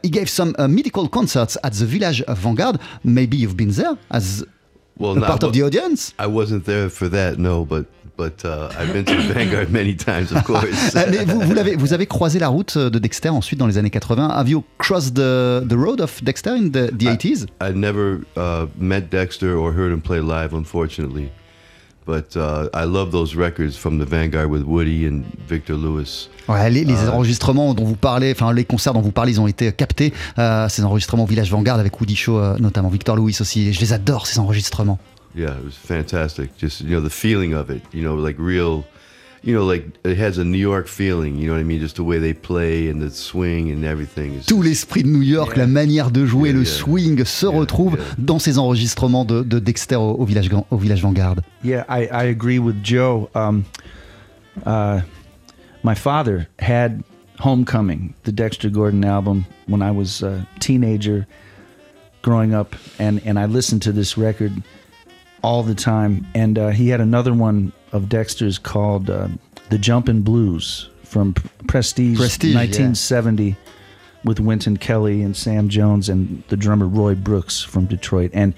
he 0.04 0.10
gave 0.10 0.30
some 0.30 0.56
mythical 0.68 1.08
concerts 1.08 1.58
at 1.64 1.72
the 1.72 1.86
Village 1.86 2.22
of 2.24 2.38
Vanguard. 2.40 2.80
Maybe 3.04 3.38
you've 3.38 3.58
been 3.58 3.72
there 3.72 3.98
as 4.12 4.46
well, 5.00 5.18
a 5.18 5.26
part 5.26 5.44
of 5.44 5.54
the 5.54 5.64
audience? 5.64 6.14
I 6.20 6.28
wasn't 6.28 6.66
there 6.66 6.90
for 6.90 7.08
that, 7.10 7.40
no, 7.40 7.66
but 7.66 7.86
but 8.20 8.44
uh, 8.44 8.70
I've 8.78 8.92
been 8.92 9.06
to 9.06 9.16
Vanguard 9.34 9.72
many 9.72 9.96
times, 9.96 10.34
of 10.34 10.44
course. 10.44 10.94
Mais 11.10 11.24
vous, 11.24 11.40
vous, 11.40 11.58
avez, 11.58 11.78
vous 11.78 11.94
avez 11.94 12.06
croisé 12.06 12.38
la 12.38 12.50
route 12.50 12.78
de 12.78 13.00
Dexter 13.00 13.30
ensuite 13.30 13.58
dans 13.58 13.66
les 13.66 13.78
années 13.78 13.90
80. 13.90 14.28
Have 14.28 14.50
you 14.50 14.64
crossed 14.78 15.16
the, 15.16 15.66
the 15.66 15.76
road 15.76 16.02
of 16.02 16.22
Dexter 16.22 16.52
in 16.52 16.70
the, 16.72 16.92
the 16.92 17.08
I, 17.08 17.16
80s? 17.16 17.48
I 17.62 17.72
never 17.72 18.26
uh, 18.36 18.68
met 18.78 19.10
Dexter 19.10 19.56
or 19.56 19.72
heard 19.72 19.94
him 19.94 20.02
play 20.02 20.20
live, 20.20 20.54
unfortunately. 20.54 21.32
But 22.06 22.36
uh, 22.36 22.70
I 22.74 22.86
love 22.86 23.12
those 23.12 23.36
records 23.36 23.78
from 23.78 24.00
the 24.00 24.06
Vanguard 24.06 24.50
with 24.50 24.64
Woody 24.64 25.06
and 25.06 25.24
Victor 25.48 25.76
Lewis. 25.76 26.28
Ouais, 26.48 26.70
les, 26.72 26.84
les 26.84 27.06
uh, 27.06 27.10
enregistrements 27.10 27.76
dont 27.76 27.86
vous 27.86 27.96
parlez, 27.96 28.32
enfin 28.32 28.52
les 28.52 28.66
concerts 28.66 28.94
dont 28.94 29.02
vous 29.02 29.12
parlez, 29.12 29.34
ils 29.34 29.40
ont 29.40 29.46
été 29.46 29.72
captés. 29.72 30.12
Euh, 30.40 30.68
ces 30.68 30.84
enregistrements 30.84 31.26
au 31.26 31.28
Village 31.28 31.52
Vanguard 31.52 31.78
avec 31.78 32.02
Woody 32.02 32.16
Shaw, 32.16 32.40
euh, 32.40 32.58
notamment 32.58 32.90
Victor 32.90 33.16
Lewis 33.16 33.38
aussi. 33.42 33.72
Je 33.72 33.80
les 33.80 33.94
adore 33.94 34.26
ces 34.26 34.40
enregistrements. 34.40 34.98
Yeah, 35.34 35.58
it 35.58 35.64
was 35.64 35.76
fantastic. 35.76 36.56
Just 36.58 36.82
you 36.82 36.96
know 36.96 37.02
the 37.02 37.10
feeling 37.10 37.54
of 37.54 37.70
it. 37.70 37.82
You 37.92 38.04
know, 38.04 38.16
like 38.16 38.38
real. 38.38 38.86
You 39.42 39.56
know, 39.56 39.64
like 39.64 39.86
it 40.04 40.18
has 40.18 40.38
a 40.38 40.44
New 40.44 40.58
York 40.58 40.90
feeling. 40.90 41.38
You 41.38 41.48
know 41.48 41.54
what 41.54 41.62
I 41.62 41.64
mean? 41.64 41.80
Just 41.80 41.96
the 41.96 42.04
way 42.04 42.20
they 42.20 42.34
play 42.34 42.90
and 42.90 43.02
the 43.02 43.10
swing 43.10 43.72
and 43.72 43.86
everything. 43.86 44.42
Tout 44.46 44.62
l'esprit 44.62 45.04
de 45.04 45.08
New 45.08 45.22
York, 45.22 45.56
yeah. 45.56 45.64
la 45.64 45.68
manière 45.68 46.12
de 46.12 46.26
jouer, 46.26 46.50
yeah, 46.50 46.58
le 46.58 46.64
yeah. 46.64 46.74
swing 46.74 47.24
se 47.24 47.46
retrouve 47.46 47.98
dans 48.18 48.38
ces 48.38 48.60
enregistrements 48.60 49.24
de, 49.24 49.42
de 49.42 49.60
Dexter 49.60 49.96
au, 49.96 50.16
au, 50.16 50.26
village 50.26 50.50
au 50.72 50.78
village 50.78 51.02
Vanguard. 51.02 51.38
Yeah, 51.64 51.86
I, 51.88 52.10
I 52.12 52.26
agree 52.26 52.60
with 52.60 52.84
Joe. 52.84 53.30
Um, 53.34 53.64
uh, 54.66 55.00
my 55.84 55.96
father 55.96 56.50
had 56.60 57.02
Homecoming, 57.40 58.14
the 58.26 58.34
Dexter 58.34 58.70
Gordon 58.70 59.06
album, 59.06 59.46
when 59.68 59.82
I 59.82 59.92
was 59.92 60.22
a 60.22 60.46
teenager, 60.60 61.26
growing 62.22 62.54
up, 62.54 62.76
and 63.00 63.22
and 63.26 63.40
I 63.40 63.46
listened 63.46 63.82
to 63.84 63.94
this 63.94 64.18
record 64.18 64.52
all 65.42 65.64
the 65.64 65.76
time. 65.76 66.26
And 66.36 66.58
uh, 66.58 66.70
he 66.70 66.90
had 66.90 67.02
another 67.02 67.34
one 67.34 67.72
of 67.92 68.10
Dexter's 68.10 68.58
called 68.58 69.10
uh, 69.10 69.28
The 69.70 69.78
Jumpin' 69.78 70.22
Blues 70.22 70.90
from 71.04 71.34
Prestige, 71.68 72.18
Prestige 72.18 72.56
1970 72.56 73.44
yeah. 73.44 73.56
with 74.24 74.40
Wynton 74.40 74.78
Kelly 74.78 75.22
and 75.22 75.36
Sam 75.36 75.70
Jones 75.70 76.10
and 76.10 76.44
the 76.50 76.58
drummer 76.58 76.88
Roy 76.88 77.16
Brooks 77.16 77.62
from 77.62 77.86
Detroit. 77.86 78.32
And 78.34 78.54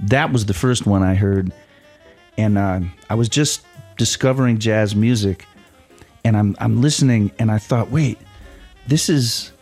that 0.00 0.32
was 0.32 0.46
the 0.46 0.54
first 0.54 0.86
one 0.86 1.02
I 1.02 1.14
heard. 1.14 1.52
And 2.36 2.58
uh, 2.58 2.80
I 3.08 3.14
was 3.14 3.28
just 3.28 3.64
discovering 3.96 4.58
jazz 4.58 4.94
music 4.94 5.46
and 6.24 6.36
I'm, 6.36 6.56
I'm 6.58 6.82
listening 6.82 7.30
and 7.38 7.50
I 7.50 7.58
thought, 7.58 7.90
wait, 7.90 8.18
this 8.88 9.08
is 9.08 9.52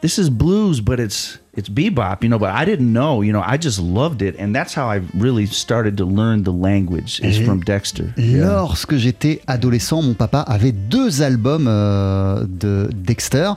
this 0.00 0.18
is 0.18 0.28
blues, 0.28 0.80
but 0.80 1.00
it's 1.00 1.38
it's 1.56 1.68
bebop, 1.68 2.22
you 2.22 2.28
know. 2.28 2.38
But 2.38 2.50
I 2.54 2.64
didn't 2.64 2.92
know, 2.92 3.22
you 3.22 3.32
know. 3.32 3.42
I 3.44 3.56
just 3.58 3.80
loved 3.80 4.22
it, 4.22 4.36
and 4.38 4.54
that's 4.54 4.74
how 4.74 4.88
I 4.88 5.00
really 5.18 5.46
started 5.46 5.96
to 5.98 6.04
learn 6.04 6.44
the 6.44 6.52
language 6.52 7.20
is 7.22 7.38
from 7.44 7.60
Dexter. 7.60 8.12
Lorsque 8.16 8.96
j'étais 8.96 9.40
adolescent, 9.46 10.02
mon 10.02 10.14
papa 10.14 10.40
avait 10.40 10.72
deux 10.72 11.22
albums 11.22 11.66
euh, 11.68 12.44
de 12.48 12.90
Dexter. 12.94 13.52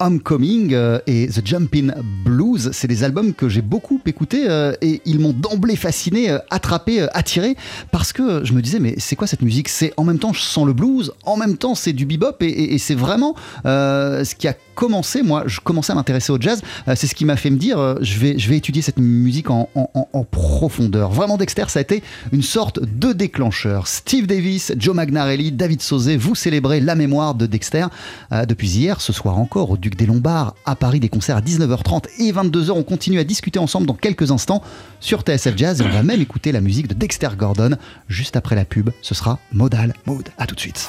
Homecoming 0.00 0.74
euh, 0.74 1.00
et 1.08 1.26
The 1.26 1.44
Jumpin' 1.44 1.92
Blues, 2.24 2.70
c'est 2.72 2.86
des 2.86 3.02
albums 3.02 3.34
que 3.34 3.48
j'ai 3.48 3.62
beaucoup 3.62 4.00
écoutés 4.06 4.44
euh, 4.48 4.72
et 4.80 5.02
ils 5.04 5.18
m'ont 5.18 5.32
d'emblée 5.32 5.74
fasciné, 5.74 6.38
attrapé, 6.50 7.08
attiré 7.14 7.56
parce 7.90 8.12
que 8.12 8.44
je 8.44 8.52
me 8.52 8.62
disais 8.62 8.78
mais 8.78 8.94
c'est 8.98 9.16
quoi 9.16 9.26
cette 9.26 9.42
musique? 9.42 9.68
C'est 9.68 9.92
en 9.96 10.04
même 10.04 10.20
temps 10.20 10.32
je 10.32 10.40
sens 10.40 10.64
le 10.64 10.72
blues, 10.72 11.12
en 11.24 11.36
même 11.36 11.56
temps 11.56 11.74
c'est 11.74 11.92
du 11.92 12.06
bebop 12.06 12.36
et, 12.42 12.46
et, 12.46 12.74
et 12.74 12.78
c'est 12.78 12.94
vraiment 12.94 13.34
ce 13.64 14.34
qui 14.36 14.46
a 14.46 14.54
commencé, 14.78 15.22
moi 15.22 15.42
je 15.46 15.58
commençais 15.58 15.90
à 15.90 15.96
m'intéresser 15.96 16.30
au 16.30 16.40
jazz, 16.40 16.62
c'est 16.94 17.08
ce 17.08 17.16
qui 17.16 17.24
m'a 17.24 17.34
fait 17.34 17.50
me 17.50 17.56
dire 17.56 17.96
je, 18.00 18.18
vais, 18.20 18.38
je 18.38 18.48
vais 18.48 18.56
étudier 18.56 18.80
cette 18.80 18.98
musique 18.98 19.50
en, 19.50 19.68
en, 19.74 20.24
profondeur. 20.24 21.10
Vraiment 21.10 21.36
Dexter 21.36 21.64
ça 21.66 21.80
a 21.80 21.82
été 21.82 22.04
une 22.32 22.42
sorte 22.42 22.78
de 22.80 23.12
déclencheur. 23.12 23.88
Steve 23.88 24.28
Davis, 24.28 24.72
Joe 24.78 24.94
Magnarelli, 24.94 25.50
David 25.50 25.82
Sauzé, 25.82 26.16
vous 26.16 26.36
célébrez 26.36 26.78
la 26.80 26.94
mémoire 26.94 27.34
de 27.34 27.46
Dexter 27.46 27.86
depuis 28.30 28.68
hier, 28.68 29.00
ce 29.00 29.12
soir 29.12 29.38
encore 29.38 29.70
au 29.70 29.76
Duc 29.76 29.96
des 29.96 30.06
Lombards 30.06 30.54
à 30.64 30.76
Paris, 30.76 31.00
des 31.00 31.08
concerts 31.08 31.36
à 31.36 31.40
19h30 31.40 32.04
et 32.18 32.30
22h. 32.30 32.70
On 32.70 32.84
continue 32.84 33.18
à 33.18 33.24
discuter 33.24 33.58
ensemble 33.58 33.86
dans 33.86 33.94
quelques 33.94 34.30
instants 34.30 34.62
sur 35.00 35.22
TSF 35.22 35.56
Jazz 35.56 35.82
on 35.88 35.88
va 35.88 36.02
même 36.02 36.20
écouter 36.20 36.52
la 36.52 36.60
musique 36.60 36.88
de 36.88 36.94
Dexter 36.94 37.30
Gordon 37.36 37.76
juste 38.08 38.36
après 38.36 38.54
la 38.54 38.64
pub. 38.64 38.90
Ce 39.02 39.14
sera 39.14 39.38
Modal 39.52 39.94
Mode. 40.06 40.28
À 40.38 40.46
tout 40.46 40.54
de 40.54 40.60
suite. 40.60 40.88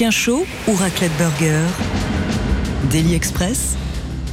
Chien 0.00 0.10
chaud 0.10 0.46
ou 0.66 0.74
raclette 0.76 1.12
burger? 1.18 1.60
Daily 2.90 3.14
Express, 3.14 3.76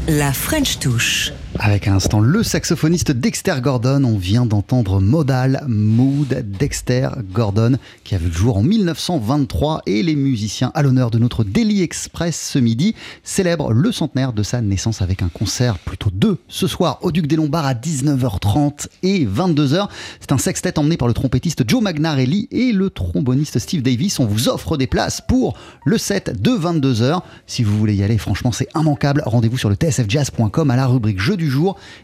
la 0.07 0.31
French 0.31 0.79
touche. 0.79 1.33
Avec 1.67 1.85
à 1.85 1.91
l'instant 1.91 2.21
le 2.21 2.43
saxophoniste 2.43 3.11
Dexter 3.11 3.55
Gordon, 3.61 4.05
on 4.05 4.17
vient 4.17 4.45
d'entendre 4.45 5.01
Modal 5.01 5.65
Mood 5.67 6.45
Dexter 6.57 7.09
Gordon 7.33 7.75
qui 8.05 8.15
a 8.15 8.17
vu 8.17 8.27
le 8.27 8.31
jour 8.31 8.55
en 8.55 8.63
1923 8.63 9.81
et 9.85 10.01
les 10.01 10.15
musiciens 10.15 10.71
à 10.75 10.81
l'honneur 10.81 11.11
de 11.11 11.19
notre 11.19 11.43
Daily 11.43 11.81
Express 11.81 12.51
ce 12.53 12.59
midi 12.59 12.95
célèbrent 13.21 13.73
le 13.73 13.91
centenaire 13.91 14.31
de 14.31 14.43
sa 14.43 14.61
naissance 14.61 15.01
avec 15.01 15.21
un 15.21 15.27
concert 15.27 15.77
plutôt 15.77 16.09
deux 16.09 16.37
ce 16.47 16.67
soir 16.67 16.99
au 17.01 17.11
Duc 17.11 17.27
des 17.27 17.35
Lombards 17.35 17.65
à 17.65 17.73
19h30 17.73 18.87
et 19.03 19.25
22h. 19.25 19.89
C'est 20.21 20.31
un 20.31 20.37
sextet 20.37 20.79
emmené 20.79 20.95
par 20.95 21.09
le 21.09 21.13
trompettiste 21.13 21.69
Joe 21.69 21.81
Magnarelli 21.81 22.47
et 22.49 22.71
le 22.71 22.89
tromboniste 22.89 23.59
Steve 23.59 23.81
Davis. 23.81 24.21
On 24.21 24.25
vous 24.25 24.47
offre 24.47 24.77
des 24.77 24.87
places 24.87 25.19
pour 25.19 25.57
le 25.83 25.97
set 25.97 26.41
de 26.41 26.51
22h. 26.51 27.23
Si 27.45 27.63
vous 27.63 27.77
voulez 27.77 27.95
y 27.95 28.03
aller, 28.03 28.17
franchement 28.17 28.53
c'est 28.53 28.69
immanquable. 28.73 29.21
Rendez-vous 29.25 29.57
sur 29.57 29.67
le 29.67 29.75
tsfjazz.com 29.75 30.71
à 30.71 30.77
la 30.77 30.87
rubrique 30.87 31.19
jeu 31.19 31.35
du 31.35 31.49
jour. 31.49 31.56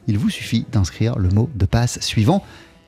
Il 0.08 0.18
vous 0.18 0.30
suffit 0.30 0.66
d'inscrire 0.72 1.18
le 1.18 1.30
mot 1.30 1.50
de 1.56 1.66
passe 1.66 2.00
suivant. 2.02 2.44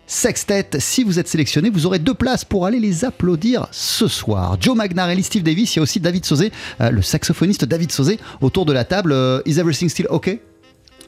Sextet, 0.07 0.69
si 0.77 1.03
vous 1.03 1.17
êtes 1.17 1.27
sélectionné, 1.27 1.71
vous 1.71 1.87
aurez 1.87 1.97
deux 1.97 2.13
places 2.13 2.45
pour 2.45 2.67
aller 2.67 2.79
les 2.79 3.05
applaudir 3.05 3.67
ce 3.71 4.07
soir. 4.07 4.57
Joe 4.59 4.75
Magnarelli, 4.75 5.23
Steve 5.23 5.41
Davis, 5.41 5.75
il 5.75 5.77
y 5.77 5.79
a 5.79 5.83
aussi 5.83 5.99
David 5.99 6.25
Sauzé, 6.25 6.51
euh, 6.79 6.91
le 6.91 7.01
saxophoniste 7.01 7.65
David 7.65 7.91
Sauzé, 7.91 8.19
autour 8.41 8.65
de 8.65 8.73
la 8.73 8.85
table. 8.85 9.11
Euh, 9.13 9.41
is 9.47 9.59
everything 9.59 9.89
still 9.89 10.05
okay? 10.09 10.41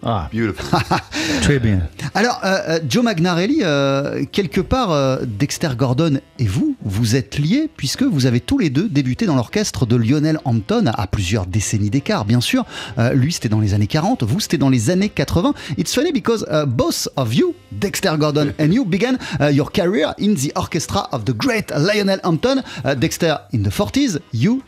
Ah, 0.04 0.30
Beautiful. 0.32 0.80
très 1.42 1.60
bien. 1.60 1.82
Alors, 2.14 2.40
euh, 2.44 2.58
euh, 2.70 2.80
Joe 2.88 3.04
Magnarelli, 3.04 3.60
euh, 3.62 4.26
quelque 4.32 4.62
part, 4.62 4.92
euh, 4.92 5.18
Dexter 5.26 5.70
Gordon 5.76 6.20
et 6.40 6.46
vous, 6.46 6.76
vous 6.84 7.16
êtes 7.16 7.38
liés 7.40 7.70
puisque 7.76 8.04
vous 8.04 8.26
avez 8.26 8.40
tous 8.40 8.58
les 8.60 8.70
deux 8.70 8.90
débuté 8.90 9.26
dans 9.26 9.36
l'orchestre 9.36 9.86
de 9.86 9.96
Lionel 9.96 10.40
Hampton 10.46 10.86
à 10.94 11.08
plusieurs 11.08 11.46
décennies 11.48 11.90
d'écart, 11.90 12.26
bien 12.26 12.42
sûr. 12.42 12.66
Euh, 13.00 13.14
lui, 13.14 13.34
c'était 13.34 13.50
dans 13.50 13.60
les 13.60 13.74
années 13.74 13.88
40, 13.88 14.24
vous, 14.24 14.40
c'était 14.40 14.58
dans 14.58 14.70
les 14.70 14.90
années 14.90 15.10
80. 15.10 15.54
It's 15.78 15.94
funny 15.94 16.12
because 16.12 16.46
uh, 16.52 16.66
both 16.68 17.08
of 17.16 17.34
you, 17.34 17.56
Dexter 17.72 18.16
Gordon 18.18 18.54
and 18.60 18.72
you, 18.72 18.86
began 18.86 19.18
uh, 19.42 19.50
your 19.52 19.72
career 19.72 20.14
in 20.20 20.36
the 20.36 20.52
orchestra 20.56 21.08
of 21.12 21.26
the 21.26 21.34
great 21.36 21.72
Lionel 21.72 22.20
Hampton. 22.24 22.62
Uh, 22.86 22.94
Dexter 22.94 23.38
in 23.52 23.64
the 23.64 23.72
40s, 23.72 24.20
you 24.32 24.62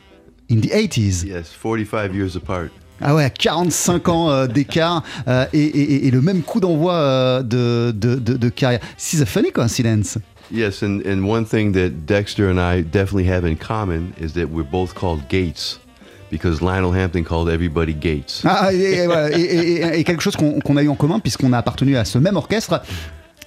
in 0.49 0.61
the 0.61 0.69
80s. 0.69 1.23
yes, 1.23 1.49
45 1.51 2.15
years 2.15 2.35
apart. 2.35 2.71
Ah 3.01 3.15
ouais, 3.15 3.31
45 3.37 4.09
ans 4.09 4.29
euh, 4.29 4.47
d'écart 4.47 5.03
euh, 5.27 5.45
et, 5.53 5.59
et- 5.63 6.07
et 6.07 6.11
le 6.11 6.21
même 6.21 6.41
coup 6.41 6.59
d'envoi 6.59 6.93
euh, 6.93 7.41
de, 7.43 7.91
de, 7.91 8.15
de- 8.15 8.37
de 8.37 8.49
carrière. 8.49 8.79
C'est 8.97 9.21
a 9.21 9.25
funny 9.25 9.51
coincidence. 9.51 10.17
Yes, 10.51 10.81
and, 10.83 11.01
and 11.05 11.23
one 11.23 11.45
thing 11.45 11.71
that 11.73 11.91
Dexter 12.07 12.49
and 12.49 12.57
I 12.59 12.81
definitely 12.81 13.29
have 13.29 13.45
in 13.45 13.55
common 13.55 14.11
is 14.19 14.33
that 14.33 14.47
we're 14.49 14.63
both 14.69 14.93
called 14.95 15.21
Gates 15.29 15.79
because 16.31 16.59
Lionel 16.61 16.91
Hampton 16.93 17.23
called 17.23 17.49
everybody 17.49 17.93
Gates. 17.93 18.41
Ah, 18.45 18.73
et, 18.73 18.77
et 19.03 19.05
voilà, 19.05 19.29
quelque 20.03 20.21
chose 20.21 20.35
qu'on 20.35 20.59
qu'on 20.59 20.75
a 20.77 20.81
eu 20.83 20.89
en 20.89 20.95
commun 20.95 21.19
puisqu'on 21.19 21.53
a 21.53 21.57
appartenu 21.59 21.97
à 21.97 22.03
ce 22.05 22.17
même 22.17 22.35
orchestre. 22.35 22.81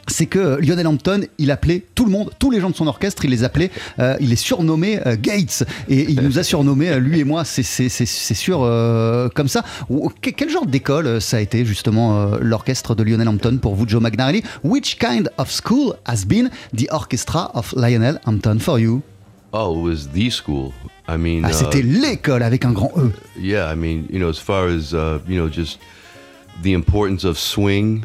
C'est 0.08 0.26
que 0.26 0.58
Lionel 0.60 0.86
Hampton, 0.88 1.20
il 1.38 1.50
appelait 1.52 1.84
tout 1.94 2.04
le 2.04 2.10
monde, 2.10 2.30
tous 2.40 2.50
les 2.50 2.60
gens 2.60 2.70
de 2.70 2.74
son 2.74 2.86
orchestre, 2.88 3.24
il 3.24 3.30
les 3.30 3.44
appelait, 3.44 3.70
euh, 4.00 4.16
il 4.20 4.30
les 4.30 4.36
surnommait 4.36 5.00
euh, 5.06 5.16
Gates. 5.20 5.64
Et 5.88 6.10
il 6.10 6.20
nous 6.22 6.38
a 6.38 6.42
surnommés, 6.42 6.90
euh, 6.90 6.98
lui 6.98 7.20
et 7.20 7.24
moi, 7.24 7.44
c'est- 7.44 7.62
sûr, 8.34 8.62
euh, 8.62 9.28
comme 9.34 9.48
ça. 9.48 9.62
Quel 10.20 10.50
genre 10.50 10.66
d'école 10.66 11.20
ça 11.20 11.36
a 11.36 11.40
été 11.40 11.64
justement 11.64 12.26
l'orchestre 12.40 12.94
de 12.94 13.02
Lionel 13.04 13.28
Hampton 13.28 13.58
pour 13.62 13.74
vous, 13.76 13.88
Joe 13.88 14.02
Magnarelli? 14.02 14.42
Which 14.64 14.98
kind 14.98 15.28
of 15.38 15.50
school 15.50 15.94
has 16.06 16.24
been 16.26 16.50
the 16.76 16.86
orchestra 16.90 17.50
of 17.54 17.72
Lionel 17.76 18.18
Hampton 18.26 18.58
for 18.58 18.80
you? 18.80 19.02
Oh, 19.52 19.76
it 19.76 19.82
was 19.82 20.08
the 20.14 20.30
school. 20.30 20.72
I 21.08 21.16
mean, 21.18 21.42
Ah, 21.44 21.50
uh, 21.50 21.52
C'était 21.52 21.82
l'école 21.82 22.42
avec 22.42 22.64
un 22.64 22.72
grand 22.72 22.90
E. 22.96 23.10
yeah, 23.38 23.72
I 23.72 23.76
mean, 23.76 24.04
you 24.10 24.18
know, 24.18 24.30
as 24.30 24.38
far 24.38 24.66
as, 24.68 24.92
uh, 24.94 25.18
you 25.28 25.36
know, 25.36 25.48
just 25.52 25.78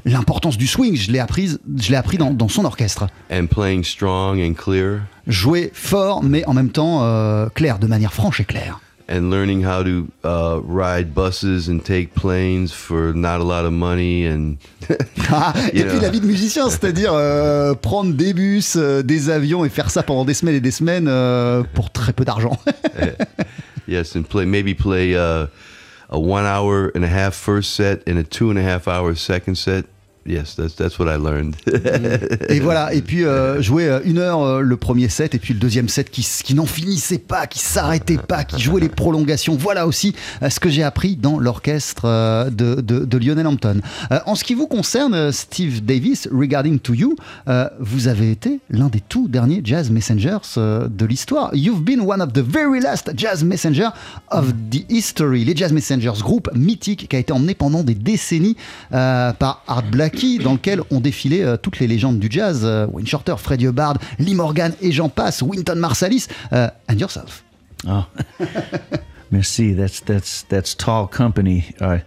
L'importance 0.05 0.57
du 0.57 0.67
swing, 0.67 0.95
je 0.95 1.12
l'ai 1.12 1.19
apprise, 1.19 1.60
je 1.77 1.89
l'ai 1.89 1.95
appris 1.97 2.17
dans, 2.17 2.31
dans 2.31 2.47
son 2.49 2.65
orchestre. 2.65 3.07
and 3.31 3.47
playing 3.47 3.83
strong 3.83 4.39
and 4.41 4.53
clear 4.53 5.01
Jouer 5.27 5.69
fort, 5.73 6.23
mais 6.23 6.45
en 6.47 6.53
même 6.53 6.69
temps 6.69 7.03
euh, 7.03 7.47
clair, 7.53 7.79
de 7.79 7.88
manière 7.88 8.13
franche 8.13 8.39
et 8.39 8.45
claire. 8.45 8.79
and 9.10 9.29
learning 9.31 9.63
how 9.63 9.81
to 9.83 10.05
uh, 10.25 10.60
ride 10.67 11.13
buses 11.13 11.69
and 11.69 11.79
take 11.79 12.13
planes 12.13 12.73
for 12.73 13.13
not 13.13 13.39
a 13.39 13.43
lot 13.43 13.65
of 13.65 13.71
money 13.71 14.25
and 14.27 14.55
Ah, 15.29 15.53
et 15.73 15.77
You 15.79 15.86
puis 15.86 15.93
know. 15.93 16.01
la 16.01 16.10
vie 16.10 16.19
de 16.19 16.25
musicien, 16.25 16.69
c'est-à-dire 16.69 17.13
euh, 17.13 17.73
prendre 17.73 18.13
des 18.13 18.33
bus, 18.33 18.75
euh, 18.75 19.03
des 19.03 19.29
avions 19.29 19.63
et 19.63 19.69
faire 19.69 19.91
ça 19.91 20.03
pendant 20.03 20.25
des 20.25 20.33
semaines 20.33 20.55
et 20.55 20.60
des 20.62 20.71
semaines 20.71 21.07
euh, 21.07 21.63
pour 21.73 21.89
très 21.91 22.12
peu 22.12 22.25
d'argent. 22.25 22.57
yes, 23.88 24.15
and 24.15 24.23
play 24.23 24.45
maybe 24.45 24.75
play 24.75 25.13
uh, 25.13 25.45
a 26.09 26.19
one 26.19 26.45
hour 26.45 26.89
and 26.89 27.03
a 27.03 27.07
half 27.07 27.35
first 27.35 27.73
set 27.73 28.07
and 28.07 28.17
a 28.17 28.23
two 28.23 28.49
and 28.49 28.57
a 28.57 28.61
half 28.61 28.87
hour 28.87 29.13
second 29.15 29.55
set. 29.55 29.85
Yes, 30.27 30.55
that's 30.57 30.75
that's 30.75 30.99
what 30.99 31.05
I 31.07 31.17
learned. 31.17 31.55
et 32.49 32.59
voilà, 32.59 32.93
et 32.93 33.01
puis 33.01 33.23
euh, 33.23 33.61
jouer 33.61 33.87
euh, 33.87 33.99
une 34.03 34.17
heure 34.17 34.41
euh, 34.41 34.61
le 34.61 34.75
premier 34.75 35.07
set 35.07 35.33
et 35.35 35.39
puis 35.39 35.53
le 35.53 35.59
deuxième 35.59 35.87
set 35.87 36.09
qui, 36.11 36.53
n'en 36.53 36.65
finissait 36.65 37.17
pas, 37.17 37.47
qui 37.47 37.59
s'arrêtait 37.59 38.17
pas, 38.17 38.43
qui 38.43 38.61
jouait 38.61 38.81
les 38.81 38.89
prolongations. 38.89 39.55
Voilà 39.55 39.87
aussi 39.87 40.13
ce 40.47 40.59
que 40.59 40.69
j'ai 40.69 40.83
appris 40.83 41.15
dans 41.15 41.39
l'orchestre 41.39 42.49
de, 42.49 42.81
de- 42.81 43.17
Lionel 43.17 43.47
Hampton. 43.47 43.81
En 44.25 44.35
ce 44.35 44.43
qui 44.43 44.53
vous 44.53 44.67
concerne, 44.67 45.31
Steve 45.31 45.83
Davis, 45.83 46.27
regarding 46.31 46.79
to 46.79 46.93
you, 46.93 47.15
vous 47.79 48.07
avez 48.07 48.31
été 48.31 48.59
l'un 48.69 48.87
des 48.89 49.01
tout 49.01 49.27
derniers 49.27 49.61
jazz 49.63 49.89
messengers 49.89 50.37
de 50.57 51.05
l'histoire. 51.05 51.49
You've 51.53 51.83
been 51.83 52.01
one 52.01 52.21
of 52.21 52.33
the 52.33 52.43
very 52.43 52.79
last 52.79 53.11
jazz 53.15 53.43
messengers 53.43 53.89
of 54.29 54.53
the 54.71 54.85
history. 54.89 55.45
Les 55.45 55.55
Jazz 55.55 55.71
Messengers, 55.73 56.19
groupe 56.21 56.49
mythique 56.55 57.07
qui 57.09 57.15
a 57.15 57.19
été 57.19 57.31
emmené 57.33 57.55
pendant 57.55 57.83
des 57.83 57.95
décennies 57.95 58.57
par 58.91 59.63
Art 59.67 59.83
Dans 60.43 60.53
lequel 60.53 60.82
ont 60.91 60.99
défilé 60.99 61.41
euh, 61.41 61.58
toutes 61.58 61.80
les 61.80 61.88
légendes 61.88 62.19
du 62.19 62.27
jazz, 62.30 62.62
euh, 62.63 62.88
Wayne 62.91 63.06
Shorter, 63.06 63.36
Freddie 63.38 63.65
Hubbard, 63.65 63.97
Lee 64.19 64.36
Morgan 64.36 64.73
et 64.82 64.91
j'en 64.91 65.10
passe, 65.10 65.41
Wynton 65.41 65.75
Marsalis, 65.75 66.27
euh, 66.53 66.67
and 66.89 66.95
yourself. 66.95 67.43
Oh, 67.88 68.03
merci. 69.32 69.75
That's 69.75 70.03
that's 70.03 70.45
that's 70.49 70.75
tall 70.75 71.08
company. 71.08 71.65
Uh, 71.80 71.99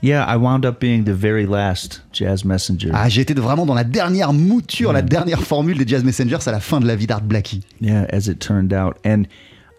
yeah, 0.00 0.24
I 0.28 0.36
wound 0.36 0.64
up 0.64 0.78
being 0.80 1.04
the 1.04 1.14
very 1.14 1.46
last 1.46 2.02
jazz 2.12 2.44
messenger. 2.44 2.90
Ah, 2.92 3.08
j'ai 3.08 3.22
été 3.22 3.34
vraiment 3.34 3.66
dans 3.66 3.74
la 3.74 3.84
dernière 3.84 4.32
mouture, 4.32 4.92
la 4.92 5.02
dernière 5.02 5.42
formule 5.42 5.78
des 5.78 5.88
Jazz 5.88 6.04
Messengers 6.04 6.46
à 6.46 6.52
la 6.52 6.60
fin 6.60 6.78
de 6.80 6.86
la 6.86 6.94
vie 6.94 7.06
d'Art 7.06 7.22
Blakey. 7.22 7.60
Yeah, 7.80 8.06
as 8.12 8.28
it 8.28 8.38
turned 8.38 8.72
out, 8.72 8.96
and 9.04 9.24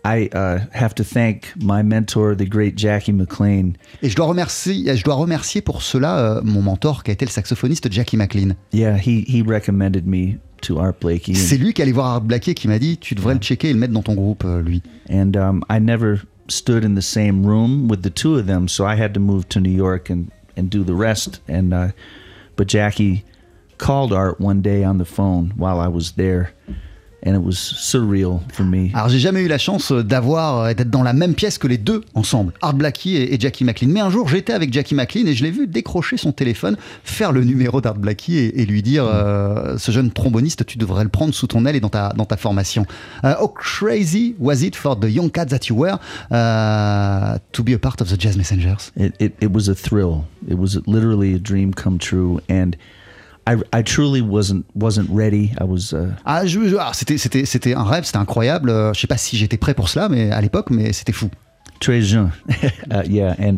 I 0.06 0.30
uh, 0.34 0.60
have 0.72 0.96
to 0.96 1.04
thank 1.04 1.54
my 1.62 1.84
mentor, 1.84 2.36
the 2.36 2.46
great 2.46 2.76
Jackie 2.78 3.12
McLean. 3.12 3.74
Et 4.02 4.10
je 4.10 4.16
dois 4.16 4.28
remercier, 4.28 4.96
je 4.96 5.04
dois 5.04 5.16
remercier 5.16 5.62
pour 5.62 5.82
cela 5.82 6.38
euh, 6.38 6.42
mon 6.44 6.62
mentor 6.62 7.04
qui 7.04 7.12
a 7.12 7.14
été 7.14 7.26
le 7.26 7.32
saxophoniste 7.32 7.92
Jackie 7.92 8.18
McLean. 8.18 8.56
Yeah, 8.72 8.98
he 8.98 9.26
he 9.28 9.42
recommended 9.46 10.08
me 10.08 10.40
to 10.62 10.80
Art 10.80 11.00
Blakey. 11.02 11.36
C'est 11.36 11.58
lui 11.58 11.74
qui 11.74 11.82
allait 11.82 11.92
voir 11.92 12.08
Art 12.08 12.22
Blakey 12.22 12.54
qui 12.54 12.68
m'a 12.68 12.80
dit 12.80 12.98
tu 12.98 13.14
devrais 13.16 13.34
le 13.34 13.42
checker 13.42 13.70
et 13.70 13.74
le 13.74 13.80
mettre 13.80 13.94
dans 13.94 14.04
ton 14.04 14.16
groupe, 14.16 14.44
euh, 14.46 14.62
lui. 14.62 14.82
and 15.10 15.36
um, 15.36 15.64
I 15.70 15.80
never 15.80 16.22
stood 16.48 16.84
in 16.84 16.96
the 16.96 17.02
same 17.02 17.46
room 17.46 17.88
with 17.90 18.02
the 18.02 18.10
two 18.10 18.38
of 18.38 18.46
them, 18.48 18.68
so 18.68 18.86
I 18.86 18.96
had 18.96 19.14
to 19.14 19.20
move 19.20 19.48
to 19.50 19.60
New 19.60 19.76
York 19.76 20.10
and 20.10 20.32
and 20.56 20.70
do 20.70 20.84
the 20.84 20.94
rest. 20.94 21.42
And 21.48 21.74
uh, 21.74 21.92
but 22.56 22.68
Jackie 22.68 23.26
called 23.78 24.14
Art 24.14 24.40
one 24.40 24.62
day 24.62 24.84
on 24.84 24.98
the 24.98 25.06
phone 25.06 25.54
while 25.58 25.80
I 25.80 25.88
was 25.88 26.14
there, 26.14 26.52
and 27.26 27.36
it 27.36 27.42
was 27.42 27.54
surreal 27.54 28.40
for 28.54 28.66
me. 28.66 28.90
Alors 28.94 29.10
j'ai 29.10 29.20
jamais 29.20 29.42
eu 29.42 29.48
la 29.48 29.58
chance 29.58 29.92
euh, 29.92 30.04
d'avoir 30.04 30.60
euh, 30.60 30.74
d'être 30.74 30.90
dans 30.90 31.04
la 31.04 31.14
même 31.14 31.34
pièce 31.36 31.58
que 31.58 31.68
les 31.68 31.78
deux 31.78 32.02
ensemble, 32.14 32.54
Art 32.62 32.74
Blakey 32.74 33.12
et, 33.12 33.34
et 33.34 33.40
Jackie 33.40 33.64
McLean. 33.64 33.90
Mais 33.90 34.00
un 34.00 34.10
jour 34.10 34.28
j'étais 34.28 34.54
avec 34.54 34.72
Jackie 34.74 34.96
McLean 34.96 35.26
et 35.28 35.34
je 35.34 35.44
l'ai 35.44 35.52
vu 35.52 35.68
décrocher 35.68 36.18
son 36.18 36.32
téléphone, 36.32 36.78
faire 37.04 37.32
le 37.32 37.44
numéro 37.44 37.82
d'Art 37.82 37.96
Blakey 37.96 38.34
et, 38.34 38.62
et 38.62 38.66
lui 38.66 38.82
dire 38.82 39.06
euh, 39.06 39.78
ce 39.78 39.92
jeune 39.92 40.12
tromboniste 40.12 40.66
tu 40.66 40.78
devrais 40.78 41.04
le 41.04 41.10
prendre 41.10 41.34
sous 41.34 41.48
ton 41.48 41.66
aile 41.66 41.76
et 41.76 41.80
dans 41.80 41.90
ta 41.90 42.14
dans 42.16 42.26
ta 42.26 42.38
formation. 42.38 42.86
Euh, 43.24 43.36
how 43.40 43.48
crazy 43.48 44.36
was 44.40 44.64
it 44.64 44.76
for 44.76 45.00
the 45.00 45.10
young 45.10 45.30
cats 45.30 45.48
that 45.48 45.68
you 45.70 45.76
were 45.76 45.98
uh, 46.32 47.38
to 47.52 47.64
be 47.64 47.74
a 47.74 47.80
part 47.80 48.02
of 48.02 48.10
the 48.10 48.20
Jazz 48.20 48.38
Messengers? 48.38 48.92
It, 48.96 49.14
it 49.20 49.34
it 49.42 49.52
was 49.52 49.70
a 49.70 49.76
thrill. 49.76 50.26
It 50.48 50.58
was 50.58 50.80
literally 50.86 51.34
a 51.34 51.40
dream 51.40 51.74
come 51.74 51.98
true, 52.00 52.40
and 52.48 52.76
I 53.52 53.56
I 53.74 53.82
truly 53.84 54.22
wasn't 54.22 54.66
wasn't 54.76 55.08
ready. 55.12 55.52
I 55.60 55.64
was. 55.64 55.94
Uh, 55.94 56.12
Ah, 56.26 56.46
je- 56.46 56.68
je- 56.68 56.78
ah, 56.78 56.92
c'était 56.94 57.18
c'était 57.18 57.46
c'était 57.46 57.74
un 57.74 57.84
rêve, 57.84 58.04
c'était 58.04 58.18
incroyable. 58.20 58.70
Euh, 58.70 58.94
Je 58.94 59.00
sais 59.02 59.08
pas 59.08 59.18
si 59.18 59.38
j'étais 59.38 59.58
prêt 59.58 59.74
pour 59.74 59.88
cela, 59.90 60.10
mais 60.10 60.32
à 60.32 60.42
l'époque, 60.42 60.70
mais 60.70 60.94
c'était 60.94 61.14
fou. 61.14 61.30
Très 61.80 62.02
jeune. 62.02 62.32
uh, 62.92 63.04
yeah, 63.08 63.36
and 63.40 63.58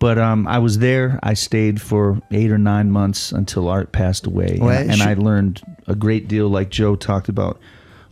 but 0.00 0.16
um, 0.16 0.46
I 0.48 0.58
was 0.58 0.78
there. 0.78 1.18
I 1.22 1.34
stayed 1.34 1.80
for 1.80 2.18
eight 2.30 2.50
or 2.50 2.58
nine 2.58 2.90
months 2.90 3.32
until 3.32 3.68
Art 3.68 3.90
passed 3.92 4.26
away, 4.26 4.56
and- 4.58 4.66
Ouais, 4.66 4.86
and, 4.88 4.96
je- 4.96 5.02
I 5.10 5.14
learned 5.14 5.60
a 5.88 5.94
great 5.94 6.28
deal. 6.28 6.48
Like 6.48 6.70
Joe 6.70 6.94
talked 6.96 7.28
about, 7.28 7.58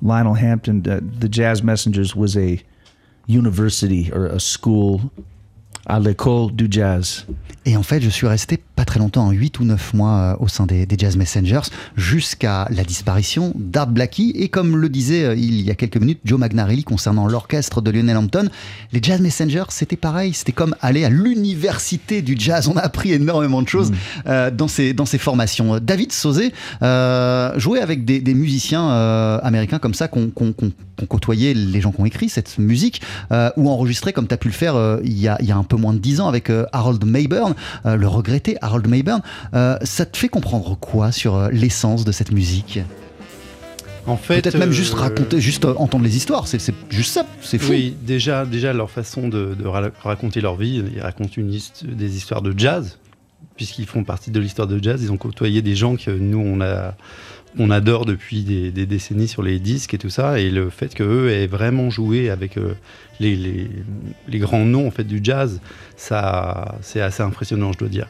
Lionel 0.03 0.35
Hampton, 0.35 0.83
uh, 0.87 1.01
the 1.21 1.29
Jazz 1.31 1.63
Messengers 1.63 2.15
was 2.17 2.37
a 2.37 2.59
university 3.27 4.11
or 4.13 4.27
a 4.27 4.41
school 4.41 5.11
à 5.89 5.99
l'école 5.99 6.53
du 6.53 6.69
jazz. 6.71 7.27
Et 7.65 7.77
en 7.77 7.83
fait, 7.83 8.01
je 8.01 8.09
suis 8.09 8.27
resté 8.27 8.59
pas 8.77 8.85
très 8.87 8.99
longtemps, 8.99 9.31
8 9.31 9.61
ou 9.61 9.65
9 9.65 9.93
mois 9.95 10.19
euh, 10.19 10.37
au 10.41 10.49
sein 10.49 10.65
des, 10.65 10.87
des 10.87 10.97
Jazz 10.97 11.17
Messengers, 11.17 11.69
jusqu'à 11.97 12.67
la 12.71 12.83
disparition 12.83 13.53
d'Art 13.57 13.89
Blackie. 13.89 14.33
Et 14.37 14.49
comme 14.49 14.77
le 14.77 14.89
disait 14.89 15.25
euh, 15.25 15.35
il 15.35 15.61
y 15.61 15.71
a 15.71 15.75
quelques 15.75 15.99
minutes 15.99 16.21
Joe 16.25 16.39
Magnarelli 16.39 16.85
concernant 16.85 17.27
l'orchestre 17.27 17.83
de 17.83 17.91
Lionel 17.91 18.17
Hampton, 18.17 18.49
les 18.93 19.01
Jazz 19.03 19.21
Messengers, 19.21 19.65
c'était 19.69 19.97
pareil, 19.97 20.33
c'était 20.33 20.53
comme 20.53 20.75
aller 20.81 21.05
à 21.05 21.11
l'université 21.11 22.23
du 22.23 22.37
jazz. 22.39 22.69
On 22.69 22.77
a 22.77 22.81
appris 22.81 23.13
énormément 23.13 23.63
de 23.63 23.69
choses 23.69 23.93
euh, 24.27 24.51
dans, 24.51 24.69
ces, 24.69 24.93
dans 24.95 25.07
ces 25.07 25.19
formations. 25.19 25.79
David 25.79 26.13
Sauzé 26.13 26.53
euh, 26.83 27.59
jouait 27.59 27.81
avec 27.81 28.05
des, 28.05 28.21
des 28.21 28.35
musiciens 28.35 28.91
euh, 28.91 29.39
américains 29.43 29.79
comme 29.79 29.95
ça, 29.95 30.09
qu'on 30.09 30.31
qu'on 30.31 31.07
côtoyait 31.07 31.55
les 31.55 31.81
gens 31.81 31.93
qui 31.93 32.01
ont 32.01 32.07
écrit 32.07 32.29
cette 32.29 32.59
musique, 32.59 33.03
ou 33.57 33.71
enregistré 33.71 34.13
comme 34.13 34.27
tu 34.27 34.35
as 34.35 34.37
pu 34.37 34.49
le 34.49 34.55
faire 34.55 34.99
il, 35.05 35.19
y 35.19 35.29
a, 35.29 35.37
il 35.41 35.47
y 35.47 35.53
a 35.53 35.57
un 35.57 35.63
peu 35.63 35.77
moins 35.79 35.95
de 35.95 35.99
10 35.99 36.21
ans 36.21 36.29
avec 36.29 36.51
euh, 36.51 36.67
Harold 36.73 37.05
Mayburn, 37.05 37.55
euh, 37.87 37.97
le 37.97 38.07
regretté 38.09 38.57
Harold 38.61 38.87
Mayburn. 38.89 39.21
Euh, 39.55 39.77
ça 39.83 40.05
te 40.07 40.17
fait 40.17 40.29
comprendre 40.29 40.77
quoi 40.79 41.13
sur 41.13 41.49
l'essence 41.51 42.05
de 42.05 42.13
cette 42.13 42.33
musique? 42.33 42.81
En 44.07 44.17
fait, 44.17 44.41
Peut-être 44.41 44.57
même 44.59 44.73
juste 44.73 44.95
raconter, 44.95 45.39
juste 45.41 45.67
entendre 45.67 46.03
les 46.05 46.17
histoires, 46.17 46.49
c'est 46.49 46.61
juste 46.89 47.13
ça, 47.13 47.27
c'est 47.43 47.59
fou. 47.59 47.73
Oui, 47.73 47.95
déjà, 48.03 48.47
déjà 48.47 48.73
leur 48.73 48.91
façon 48.91 49.29
de, 49.29 49.55
de 49.55 49.67
ra- 49.67 49.91
raconter 50.03 50.41
leur 50.41 50.57
vie, 50.57 50.83
ils 50.95 51.01
racontent 51.03 51.33
une 51.37 51.53
hist- 51.53 51.85
des 51.85 52.17
histoires 52.17 52.41
de 52.41 52.55
jazz, 52.59 52.97
puisqu'ils 53.57 53.85
font 53.87 54.05
partie 54.05 54.31
de 54.31 54.41
l'histoire 54.41 54.67
de 54.67 54.83
jazz. 54.83 55.03
Ils 55.03 55.13
ont 55.13 55.19
côtoyé 55.19 55.61
des 55.61 55.77
gens 55.77 55.97
que 55.97 56.11
nous 56.11 56.39
on 56.39 56.63
a, 56.63 56.95
on 57.59 57.71
adore 57.71 58.05
depuis 58.05 58.43
des, 58.43 58.71
décennies 58.71 59.29
sur 59.29 59.43
les 59.43 59.59
disques 59.59 59.95
et 59.95 59.99
tout 59.99 60.11
ça, 60.11 60.39
et 60.41 60.51
le 60.51 60.71
fait 60.71 60.95
qu'eux 60.95 61.31
aient 61.31 61.47
vraiment 61.47 61.91
joué 61.91 62.31
avec 62.31 62.57
euh, 62.57 62.75
les, 63.21 63.71
grands 64.29 64.65
noms 64.65 64.87
en 64.87 64.91
fait 64.91 65.05
du 65.05 65.21
jazz, 65.23 65.61
ça, 65.97 66.77
c'est 66.83 67.01
assez 67.01 67.23
impressionnant, 67.23 67.73
je 67.73 67.79
dois 67.79 67.89
dire. 67.89 68.09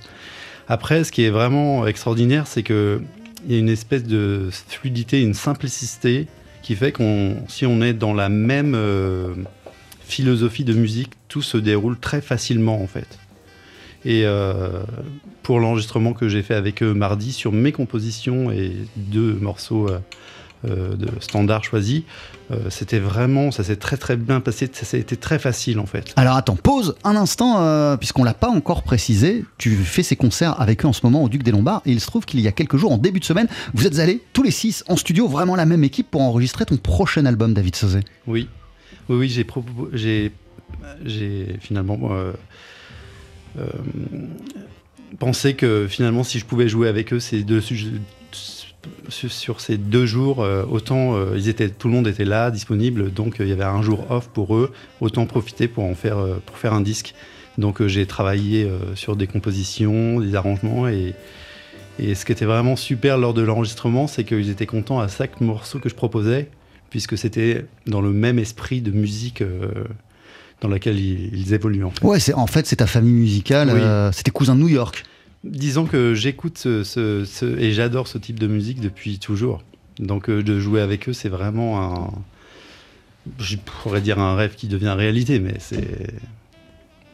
Après, 0.68 1.04
ce 1.04 1.12
qui 1.12 1.22
est 1.22 1.30
vraiment 1.30 1.86
extraordinaire, 1.86 2.46
c'est 2.46 2.62
que 2.62 3.00
il 3.46 3.52
y 3.52 3.56
a 3.56 3.60
une 3.60 3.68
espèce 3.68 4.04
de 4.04 4.48
fluidité, 4.68 5.22
une 5.22 5.34
simplicité 5.34 6.26
qui 6.62 6.74
fait 6.74 6.90
qu'on, 6.90 7.36
si 7.46 7.64
on 7.66 7.80
est 7.80 7.92
dans 7.92 8.12
la 8.12 8.28
même 8.28 8.74
euh, 8.74 9.32
philosophie 10.00 10.64
de 10.64 10.74
musique, 10.74 11.12
tout 11.28 11.40
se 11.40 11.56
déroule 11.56 11.98
très 11.98 12.20
facilement 12.20 12.82
en 12.82 12.86
fait. 12.86 13.18
Et 14.08 14.22
euh, 14.24 14.70
pour 15.42 15.60
l'enregistrement 15.60 16.14
que 16.14 16.30
j'ai 16.30 16.42
fait 16.42 16.54
avec 16.54 16.82
eux 16.82 16.94
mardi 16.94 17.30
sur 17.30 17.52
mes 17.52 17.72
compositions 17.72 18.50
et 18.50 18.72
deux 18.96 19.34
morceaux 19.34 19.86
euh, 19.86 19.98
euh, 20.64 20.96
de 20.96 21.08
standard 21.20 21.62
choisis, 21.62 22.04
euh, 22.50 22.70
c'était 22.70 23.00
vraiment, 23.00 23.50
ça 23.50 23.62
s'est 23.64 23.76
très 23.76 23.98
très 23.98 24.16
bien 24.16 24.40
passé, 24.40 24.66
ça, 24.72 24.96
a 24.96 24.98
été 24.98 25.18
très 25.18 25.38
facile 25.38 25.78
en 25.78 25.84
fait. 25.84 26.14
Alors 26.16 26.36
attends, 26.36 26.56
pause 26.56 26.94
un 27.04 27.16
instant, 27.16 27.98
puisqu'on 27.98 28.24
l'a 28.24 28.32
pas 28.32 28.48
encore 28.48 28.82
précisé. 28.82 29.44
Tu 29.58 29.76
fais 29.76 30.02
ces 30.02 30.16
concerts 30.16 30.58
avec 30.58 30.86
eux 30.86 30.88
en 30.88 30.94
ce 30.94 31.04
moment 31.04 31.22
au 31.22 31.28
Duc 31.28 31.42
des 31.42 31.50
Lombards, 31.52 31.82
et 31.84 31.92
il 31.92 32.00
se 32.00 32.06
trouve 32.06 32.24
qu'il 32.24 32.40
y 32.40 32.48
a 32.48 32.52
quelques 32.52 32.78
jours, 32.78 32.92
en 32.92 32.98
début 32.98 33.20
de 33.20 33.26
semaine, 33.26 33.48
vous 33.74 33.86
êtes 33.86 33.98
allés 33.98 34.22
tous 34.32 34.42
les 34.42 34.50
six 34.50 34.84
en 34.88 34.96
studio, 34.96 35.28
vraiment 35.28 35.54
la 35.54 35.66
même 35.66 35.84
équipe, 35.84 36.10
pour 36.10 36.22
enregistrer 36.22 36.64
ton 36.64 36.78
prochain 36.78 37.26
album, 37.26 37.52
David 37.52 37.76
Sauzé. 37.76 38.00
Oui, 38.26 38.48
oui, 39.10 39.16
oui, 39.18 39.28
j'ai 39.28 39.44
propo- 39.44 39.90
j'ai, 39.92 40.32
j'ai 41.04 41.56
finalement 41.60 41.98
euh, 42.12 42.32
euh, 43.58 43.66
pensé 45.18 45.54
que 45.54 45.86
finalement, 45.88 46.24
si 46.24 46.38
je 46.38 46.44
pouvais 46.44 46.68
jouer 46.68 46.88
avec 46.88 47.12
eux 47.12 47.20
ces 47.20 47.42
deux 47.42 47.60
sur, 49.08 49.60
ces 49.60 49.76
deux 49.78 50.06
jours, 50.06 50.42
euh, 50.42 50.64
autant 50.70 51.16
euh, 51.16 51.34
ils 51.36 51.48
étaient, 51.48 51.68
tout 51.68 51.88
le 51.88 51.94
monde 51.94 52.06
était 52.06 52.24
là, 52.24 52.50
disponible, 52.50 53.12
donc 53.12 53.36
il 53.40 53.48
y 53.48 53.52
avait 53.52 53.64
un 53.64 53.82
jour 53.82 54.10
off 54.10 54.28
pour 54.28 54.56
eux, 54.56 54.72
autant 55.00 55.26
profiter 55.26 55.68
pour 55.68 55.84
en 55.84 55.94
faire, 55.94 56.18
pour 56.46 56.58
faire 56.58 56.74
un 56.74 56.80
disque. 56.80 57.14
Donc 57.56 57.84
j'ai 57.86 58.06
travaillé 58.06 58.70
sur 58.94 59.16
des 59.16 59.26
compositions, 59.26 60.20
des 60.20 60.34
arrangements 60.36 60.86
et 60.86 61.14
et 62.00 62.14
ce 62.14 62.24
qui 62.24 62.30
était 62.30 62.44
vraiment 62.44 62.76
super 62.76 63.18
lors 63.18 63.34
de 63.34 63.42
l'enregistrement, 63.42 64.06
c'est 64.06 64.22
qu'ils 64.22 64.50
étaient 64.50 64.66
contents 64.66 65.00
à 65.00 65.08
chaque 65.08 65.40
morceau 65.40 65.80
que 65.80 65.88
je 65.88 65.96
proposais, 65.96 66.48
puisque 66.90 67.18
c'était 67.18 67.66
dans 67.88 68.00
le 68.00 68.12
même 68.12 68.38
esprit 68.38 68.80
de 68.80 68.92
musique 68.92 69.42
dans 70.60 70.68
laquelle 70.68 70.98
ils, 70.98 71.34
ils 71.34 71.54
évoluent. 71.54 71.84
En 71.84 71.90
fait. 71.90 72.04
Ouais, 72.04 72.20
c'est 72.20 72.34
en 72.34 72.46
fait 72.46 72.66
c'est 72.66 72.76
ta 72.76 72.86
famille 72.86 73.12
musicale, 73.12 73.70
Oui. 73.72 73.80
euh, 73.80 74.10
c'est 74.12 74.22
tes 74.24 74.30
cousins 74.30 74.54
de 74.54 74.60
New 74.60 74.68
York. 74.68 75.04
Disons 75.44 75.84
que 75.86 76.14
j'écoute 76.14 76.58
ce, 76.58 76.82
ce- 76.82 77.24
ce- 77.24 77.58
et 77.58 77.72
j'adore 77.72 78.08
ce 78.08 78.18
type 78.18 78.38
de 78.40 78.46
musique 78.48 78.80
depuis 78.80 79.18
toujours. 79.18 79.62
Donc 80.00 80.28
euh, 80.28 80.42
de 80.42 80.58
jouer 80.58 80.80
avec 80.80 81.08
eux, 81.08 81.12
c'est 81.12 81.28
vraiment 81.28 81.80
un, 82.06 82.10
je 83.38 83.56
pourrais 83.56 84.00
dire 84.00 84.18
un 84.18 84.34
rêve 84.34 84.54
qui 84.56 84.66
devient 84.68 84.94
réalité, 84.96 85.38
mais 85.38 85.54
c'est 85.60 86.08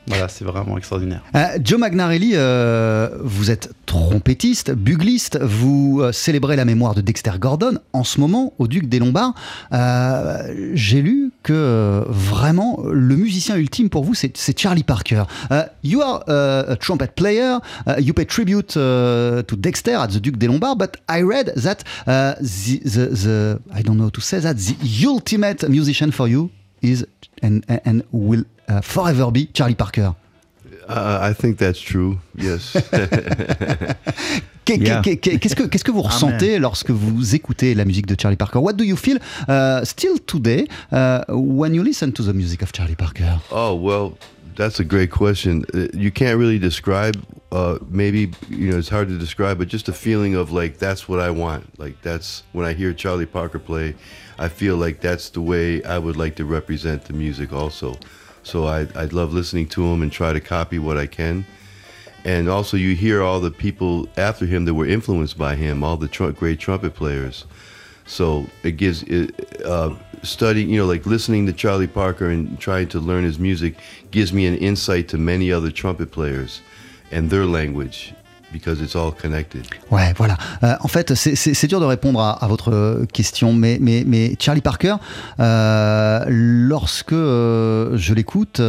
voilà, 0.07 0.29
c'est 0.29 0.45
vraiment 0.45 0.77
extraordinaire. 0.77 1.23
Euh, 1.35 1.59
Joe 1.63 1.79
Magnarelli, 1.79 2.33
euh, 2.35 3.09
vous 3.23 3.51
êtes 3.51 3.73
trompettiste, 3.87 4.71
bugliste, 4.73 5.39
vous 5.41 6.01
euh, 6.03 6.13
célébrez 6.13 6.57
la 6.57 6.65
mémoire 6.65 6.95
de 6.95 7.01
Dexter 7.01 7.33
Gordon 7.39 7.79
en 7.93 8.05
ce 8.05 8.21
moment 8.21 8.53
au 8.59 8.69
Duc 8.69 8.89
des 8.89 8.99
Lombards. 8.99 9.35
J'ai 10.75 11.01
lu 11.01 11.33
que 11.43 12.05
vraiment 12.09 12.81
le 12.91 13.17
musicien 13.17 13.57
ultime 13.57 13.89
pour 13.89 14.05
vous, 14.05 14.15
c'est 14.15 14.59
Charlie 14.59 14.85
Parker. 14.85 15.25
You 15.83 16.03
are 16.03 16.23
a 16.29 16.77
trumpet 16.77 17.09
player, 17.15 17.59
uh, 17.87 18.01
you 18.01 18.13
pay 18.13 18.27
tribute 18.27 18.77
uh, 18.77 19.43
to 19.43 19.57
Dexter 19.57 19.95
at 19.95 20.09
the 20.09 20.21
Duc 20.21 20.37
des 20.37 20.47
Lombards, 20.47 20.77
but 20.77 20.97
I 21.09 21.23
read 21.23 21.53
that 21.57 21.85
uh, 22.07 22.35
the, 22.41 22.81
the, 22.85 23.07
the, 23.09 23.59
I 23.73 23.83
don't 23.83 23.97
know 23.97 24.05
how 24.05 24.11
to 24.11 24.21
say 24.21 24.41
that, 24.41 24.57
the 24.57 25.07
ultimate 25.07 25.69
musician 25.69 26.13
for 26.13 26.29
you 26.29 26.51
is 26.83 27.07
and, 27.43 27.65
and 27.69 28.03
will 28.13 28.45
uh, 28.69 28.81
forever 28.83 29.31
be 29.31 29.47
Charlie 29.53 29.75
Parker. 29.77 30.15
Uh, 30.89 31.19
I 31.31 31.33
think 31.33 31.57
that's 31.59 31.81
true. 31.81 32.19
Yes. 32.35 32.73
Qu'est- 34.65 34.79
Yeah. 34.81 35.03
qu'est- 35.03 35.19
qu'est- 35.19 35.39
Qu'est-ce 35.39 35.55
que, 35.55 35.65
qu'est-ce 35.65 35.85
que 35.85 35.91
vous 35.93 36.01
ressentez 36.03 36.59
lorsque 36.59 36.91
vous 36.91 37.35
écoutez 37.35 37.75
la 37.75 37.85
musique 37.85 38.07
de 38.07 38.17
Charlie 38.19 38.37
Parker 38.37 38.59
What 38.61 38.75
do 38.75 38.85
you 38.85 38.97
feel 38.97 39.19
uh, 39.49 39.85
still 39.85 40.19
today 40.27 40.67
uh, 40.91 41.21
when 41.29 41.75
you 41.75 41.83
listen 41.83 42.13
to 42.13 42.23
the 42.23 42.33
music 42.33 42.63
of 42.63 42.73
Charlie 42.73 42.97
Parker 42.97 43.39
oh 43.51 43.75
well, 43.75 44.17
that's 44.57 44.81
a 44.81 44.85
great 44.85 45.11
question. 45.11 45.65
Uh, 45.75 45.89
You 45.93 46.11
can't 46.11 46.39
really 46.39 46.59
describe. 46.59 47.17
Uh, 47.53 47.79
maybe 47.91 48.31
you 48.49 48.71
know 48.71 48.79
it's 48.79 48.89
hard 48.89 49.09
to 49.09 49.19
describe, 49.19 49.59
but 49.59 49.69
just 49.69 49.89
a 49.89 49.93
feeling 49.93 50.35
of 50.35 50.51
like 50.51 50.79
that's 50.79 51.09
what 51.09 51.21
I 51.21 51.29
want. 51.31 51.65
Like 51.79 51.97
that's 52.03 52.43
when 52.53 52.65
I 52.67 52.73
hear 52.73 52.95
Charlie 52.95 53.27
Parker 53.27 53.59
play, 53.61 53.95
I 54.39 54.49
feel 54.49 54.77
like 54.77 55.01
that's 55.01 55.29
the 55.31 55.41
way 55.43 55.83
I 55.85 55.99
would 55.99 56.17
like 56.17 56.35
to 56.37 56.45
represent 56.47 57.05
the 57.05 57.13
music 57.13 57.53
also. 57.53 57.97
So 58.45 58.67
I 58.67 58.87
I 58.95 59.07
love 59.07 59.33
listening 59.35 59.69
to 59.71 59.85
him 59.87 60.03
and 60.03 60.13
try 60.13 60.33
to 60.33 60.41
copy 60.41 60.79
what 60.79 60.97
I 60.97 61.07
can. 61.07 61.45
and 62.25 62.49
also 62.49 62.77
you 62.79 62.95
hear 62.95 63.23
all 63.23 63.41
the 63.41 63.51
people 63.51 64.09
after 64.17 64.47
him 64.47 64.65
that 64.65 64.75
were 64.75 64.87
influenced 64.87 65.37
by 65.37 65.55
him, 65.57 65.83
all 65.85 65.97
the 65.99 66.09
tru- 66.09 66.33
great 66.33 66.59
trumpet 66.59 66.95
players. 66.95 67.45
So 68.07 68.47
it 68.63 68.73
gives 68.79 69.03
it, 69.05 69.63
uh, 69.65 69.95
studying, 70.23 70.71
you 70.71 70.79
know, 70.79 70.87
like 70.87 71.05
listening 71.07 71.47
to 71.47 71.53
Charlie 71.53 71.87
Parker 71.87 72.31
and 72.31 72.59
trying 72.59 72.89
to 72.89 72.99
learn 73.01 73.25
his 73.25 73.39
music 73.39 73.75
gives 74.11 74.33
me 74.33 74.47
an 74.47 74.57
insight 74.57 75.09
to 75.09 75.19
many 75.19 75.53
other 75.53 75.71
trumpet 75.71 76.11
players 76.13 76.63
and 77.11 77.31
their 77.31 77.45
language 77.47 78.15
because 78.55 78.81
it's 78.81 78.95
all 78.95 79.13
connected. 79.13 79.63
Ouais, 79.91 80.15
voilà. 80.17 80.39
Euh, 80.63 80.77
en 80.81 80.89
fait, 80.89 81.15
c'est- 81.15 81.67
dur 81.67 81.81
de 81.81 81.85
répondre 81.85 82.21
à, 82.21 82.47
votre 82.47 83.05
question, 83.13 83.53
mais, 83.53 84.37
Charlie 84.39 84.61
Parker, 84.61 84.95
euh, 85.41 86.25
lorsque 86.29 87.13
euh, 87.13 87.97
je 87.97 88.15
l'écoute, 88.15 88.61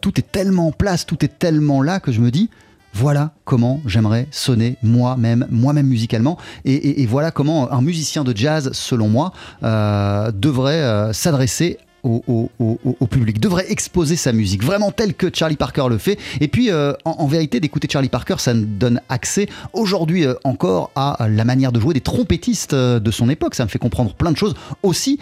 tout 0.00 0.18
est 0.18 0.32
tellement 0.32 0.68
en 0.68 0.72
place, 0.72 1.04
tout 1.04 1.22
est 1.24 1.38
tellement 1.38 1.82
là 1.82 2.00
que 2.00 2.10
je 2.10 2.20
me 2.20 2.30
dis. 2.30 2.48
Voilà 2.94 3.32
comment 3.44 3.80
j'aimerais 3.84 4.26
sonner 4.30 4.76
moi-même, 4.82 5.46
moi-même 5.50 5.86
musicalement, 5.86 6.38
et, 6.64 7.04
voilà 7.06 7.30
comment 7.30 7.70
un 7.70 7.82
musicien 7.82 8.24
de 8.24 8.34
jazz, 8.34 8.70
selon 8.72 9.08
moi, 9.08 9.32
devrait 9.62 10.82
euh, 10.82 11.12
s'adresser 11.12 11.78
au, 12.08 13.06
public, 13.10 13.40
devrait 13.40 13.70
exposer 13.70 14.16
sa 14.16 14.32
musique, 14.32 14.64
vraiment 14.64 14.90
telle 14.90 15.14
que 15.14 15.28
Charlie 15.32 15.56
Parker 15.56 15.86
le 15.88 15.98
fait. 15.98 16.18
Et 16.40 16.48
puis, 16.48 16.70
euh, 16.70 16.92
en, 17.04 17.26
vérité, 17.26 17.60
d'écouter 17.60 17.88
Charlie 17.90 18.08
Parker, 18.08 18.36
ça 18.38 18.54
nous 18.54 18.66
donne 18.66 19.00
accès 19.08 19.48
aujourd'hui 19.72 20.24
euh, 20.24 20.34
encore 20.44 20.90
à 20.94 21.28
la 21.28 21.44
manière 21.44 21.72
de 21.72 21.80
jouer 21.80 21.94
des 21.94 22.00
trompettistes 22.00 22.72
euh, 22.72 23.00
de 23.00 23.10
son 23.10 23.28
époque. 23.28 23.54
Ça 23.54 23.64
me 23.64 23.68
fait 23.68 23.78
comprendre 23.78 24.14
plein 24.14 24.32
de 24.32 24.36
choses 24.36 24.54
aussi 24.82 25.18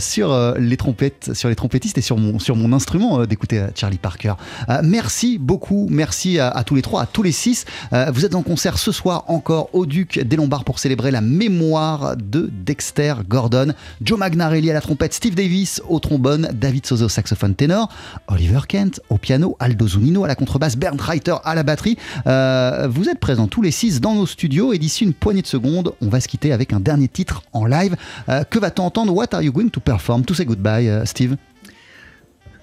sur 0.00 0.54
les 0.58 0.76
trompettes, 0.76 1.30
sur 1.34 1.48
les 1.48 1.54
trompettistes 1.54 1.98
et 1.98 2.02
sur 2.02 2.16
mon, 2.16 2.38
sur 2.38 2.56
mon 2.56 2.72
instrument 2.72 3.24
d'écouter 3.26 3.66
Charlie 3.74 3.98
Parker. 3.98 4.34
Merci 4.82 5.38
beaucoup, 5.38 5.86
merci 5.90 6.38
à, 6.38 6.48
à 6.48 6.64
tous 6.64 6.74
les 6.74 6.82
trois, 6.82 7.02
à 7.02 7.06
tous 7.06 7.22
les 7.22 7.32
six. 7.32 7.64
Vous 8.12 8.24
êtes 8.24 8.34
en 8.34 8.42
concert 8.42 8.78
ce 8.78 8.92
soir 8.92 9.24
encore 9.28 9.70
au 9.72 9.86
Duc 9.86 10.20
des 10.20 10.36
Lombards 10.36 10.64
pour 10.64 10.78
célébrer 10.78 11.10
la 11.10 11.20
mémoire 11.20 12.16
de 12.16 12.50
Dexter 12.52 13.14
Gordon, 13.28 13.72
Joe 14.02 14.18
Magnarelli 14.18 14.70
à 14.70 14.74
la 14.74 14.80
trompette, 14.80 15.14
Steve 15.14 15.34
Davis 15.34 15.82
au 15.88 15.98
trombone, 15.98 16.21
David 16.22 16.86
Sozo 16.86 17.06
au 17.06 17.08
saxophone 17.08 17.54
ténor, 17.54 17.88
Oliver 18.28 18.60
Kent 18.68 19.00
au 19.10 19.18
piano, 19.18 19.56
Aldo 19.58 19.88
Zunino 19.88 20.24
à 20.24 20.28
la 20.28 20.34
contrebasse, 20.34 20.76
Bernd 20.76 21.00
Reiter 21.00 21.36
à 21.44 21.54
la 21.54 21.62
batterie. 21.62 21.98
Euh, 22.26 22.88
vous 22.90 23.08
êtes 23.08 23.18
présents 23.18 23.48
tous 23.48 23.62
les 23.62 23.70
six 23.70 24.00
dans 24.00 24.14
nos 24.14 24.26
studios 24.26 24.72
et 24.72 24.78
d'ici 24.78 25.04
une 25.04 25.14
poignée 25.14 25.42
de 25.42 25.46
secondes, 25.46 25.94
on 26.00 26.08
va 26.08 26.20
se 26.20 26.28
quitter 26.28 26.52
avec 26.52 26.72
un 26.72 26.80
dernier 26.80 27.08
titre 27.08 27.42
en 27.52 27.66
live. 27.66 27.96
Euh, 28.28 28.44
que 28.44 28.58
va-t-on 28.58 28.84
entendre? 28.84 29.14
What 29.14 29.28
are 29.32 29.42
you 29.42 29.52
going 29.52 29.68
to 29.68 29.80
perform? 29.80 30.24
To 30.24 30.34
say 30.34 30.44
goodbye, 30.44 30.88
euh, 30.88 31.04
Steve 31.04 31.36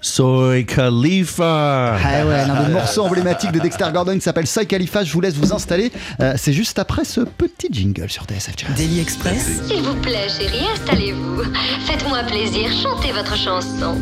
Soy 0.00 0.64
Khalifa. 0.64 1.96
Ah 1.96 2.26
ouais, 2.26 2.46
l'un 2.46 2.64
des 2.64 2.72
morceaux 2.72 3.02
emblématiques 3.02 3.52
de 3.52 3.60
Dexter 3.60 3.86
Gordon 3.92 4.14
qui 4.14 4.20
s'appelle 4.22 4.46
Soy 4.46 4.66
Khalifa. 4.66 5.04
Je 5.04 5.12
vous 5.12 5.20
laisse 5.20 5.34
vous 5.34 5.52
installer. 5.52 5.92
Euh, 6.20 6.34
c'est 6.36 6.52
juste 6.52 6.78
après 6.78 7.04
ce 7.04 7.20
petit 7.20 7.68
jingle 7.70 8.08
sur 8.08 8.24
TSF 8.24 8.54
Jazz. 8.56 8.70
Daily 8.76 9.00
Express, 9.00 9.62
S'il 9.66 9.82
vous 9.82 9.94
plaît, 9.96 10.28
chérie, 10.28 10.64
installez-vous. 10.74 11.42
Faites-moi 11.86 12.22
plaisir, 12.24 12.70
chantez 12.82 13.12
votre 13.12 13.36
chanson. 13.36 13.96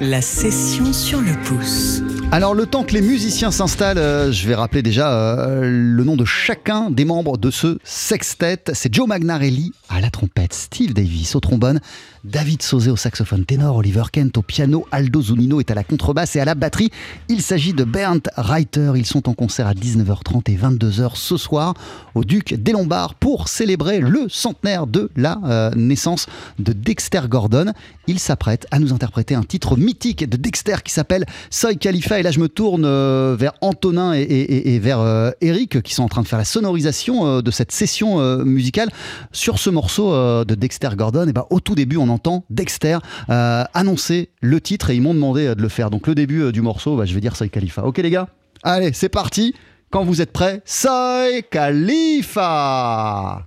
la 0.00 0.20
session 0.20 0.92
sur 0.92 1.20
le 1.20 1.32
pouce. 1.44 2.02
Alors, 2.32 2.52
le 2.54 2.66
temps 2.66 2.82
que 2.82 2.92
les 2.92 3.00
musiciens 3.00 3.50
s'installent, 3.52 3.96
euh, 3.98 4.32
je 4.32 4.48
vais 4.48 4.54
rappeler 4.56 4.82
déjà 4.82 5.12
euh, 5.12 5.60
le 5.62 6.04
nom 6.04 6.16
de 6.16 6.24
chacun 6.24 6.90
des 6.90 7.04
membres 7.04 7.38
de 7.38 7.50
ce 7.50 7.78
sextet. 7.84 8.58
C'est 8.72 8.92
Joe 8.92 9.06
Magnarelli 9.06 9.72
à 9.88 10.00
la 10.00 10.10
trompette, 10.10 10.52
Steve 10.52 10.92
Davis 10.94 11.36
au 11.36 11.40
trombone, 11.40 11.80
David 12.24 12.62
Sauzé 12.62 12.90
au 12.90 12.96
saxophone 12.96 13.44
ténor, 13.44 13.76
Oliver 13.76 14.04
Kent 14.10 14.38
au 14.38 14.42
piano, 14.42 14.86
Aldo 14.90 15.20
Zunino 15.20 15.60
est 15.60 15.70
à 15.70 15.74
la 15.74 15.84
contrebasse 15.84 16.36
et 16.36 16.40
à 16.40 16.46
la 16.46 16.54
batterie. 16.54 16.90
Il 17.28 17.42
s'agit 17.42 17.74
de 17.74 17.84
Bernd 17.84 18.22
Reiter. 18.38 18.92
Ils 18.96 19.04
sont 19.04 19.28
en 19.28 19.34
concert 19.34 19.66
à 19.66 19.74
19h30 19.74 20.50
et 20.50 20.56
22h 20.56 21.16
ce 21.16 21.36
soir 21.36 21.74
au 22.14 22.24
Duc 22.24 22.54
des 22.54 22.72
Lombards 22.72 23.14
pour 23.14 23.48
célébrer 23.48 24.00
le 24.00 24.30
centenaire 24.30 24.86
de 24.86 25.10
la 25.16 25.38
euh, 25.44 25.70
naissance 25.76 26.24
de 26.58 26.72
Dexter 26.72 27.20
Gordon. 27.28 27.72
Il 28.06 28.18
s'apprête 28.18 28.66
à 28.70 28.78
nous 28.78 28.94
interpréter 28.94 29.34
un 29.34 29.42
titre 29.42 29.76
mythique 29.76 30.26
de 30.26 30.38
Dexter 30.38 30.76
qui 30.82 30.94
s'appelle 30.94 31.26
Soy 31.50 31.76
Khalifa. 31.76 32.20
Et 32.20 32.22
là, 32.22 32.30
je 32.30 32.40
me 32.40 32.48
tourne 32.48 32.86
euh, 32.86 33.36
vers 33.38 33.52
Antonin 33.60 34.14
et, 34.14 34.78
vers 34.78 35.00
euh, 35.00 35.30
Eric 35.42 35.82
qui 35.82 35.92
sont 35.92 36.04
en 36.04 36.08
train 36.08 36.22
de 36.22 36.26
faire 36.26 36.38
la 36.38 36.46
sonorisation 36.46 37.42
de 37.42 37.50
cette 37.50 37.72
session 37.72 38.18
musicale 38.44 38.88
sur 39.32 39.58
ce 39.58 39.68
morceau 39.68 40.12
de 40.44 40.54
Dexter 40.54 40.90
Gordon. 40.96 41.28
Et 41.28 41.32
ben, 41.34 41.44
au 41.50 41.60
tout 41.60 41.74
début, 41.74 41.98
on 41.98 42.13
entend 42.14 42.44
Dexter 42.50 42.98
euh, 43.28 43.64
annoncer 43.74 44.30
le 44.40 44.60
titre 44.60 44.90
et 44.90 44.96
ils 44.96 45.02
m'ont 45.02 45.14
demandé 45.14 45.46
euh, 45.46 45.54
de 45.54 45.62
le 45.62 45.68
faire. 45.68 45.90
Donc, 45.90 46.06
le 46.06 46.14
début 46.14 46.42
euh, 46.42 46.52
du 46.52 46.62
morceau, 46.62 46.96
bah, 46.96 47.04
je 47.04 47.14
vais 47.14 47.20
dire 47.20 47.36
Soy 47.36 47.50
Khalifa. 47.50 47.84
Ok, 47.84 47.98
les 47.98 48.10
gars? 48.10 48.28
Allez, 48.62 48.92
c'est 48.92 49.08
parti. 49.08 49.54
Quand 49.90 50.04
vous 50.04 50.22
êtes 50.22 50.32
prêts, 50.32 50.62
Soy 50.64 51.42
Khalifa 51.50 53.46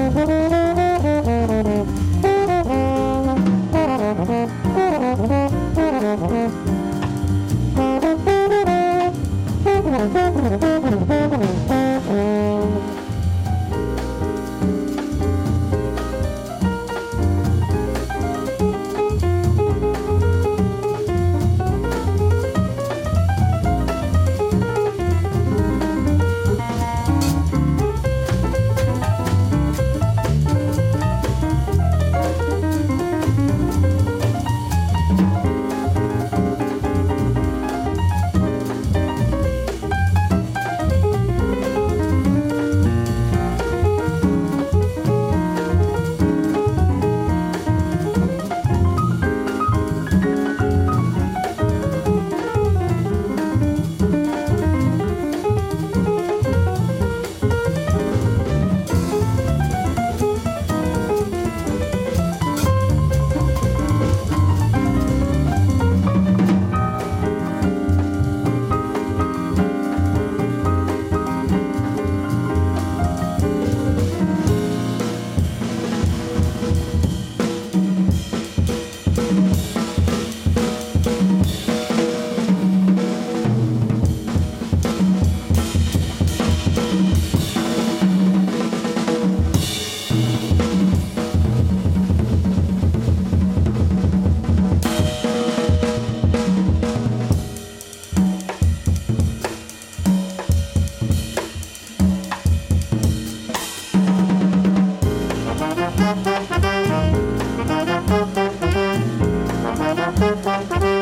Sextet 110.17 111.01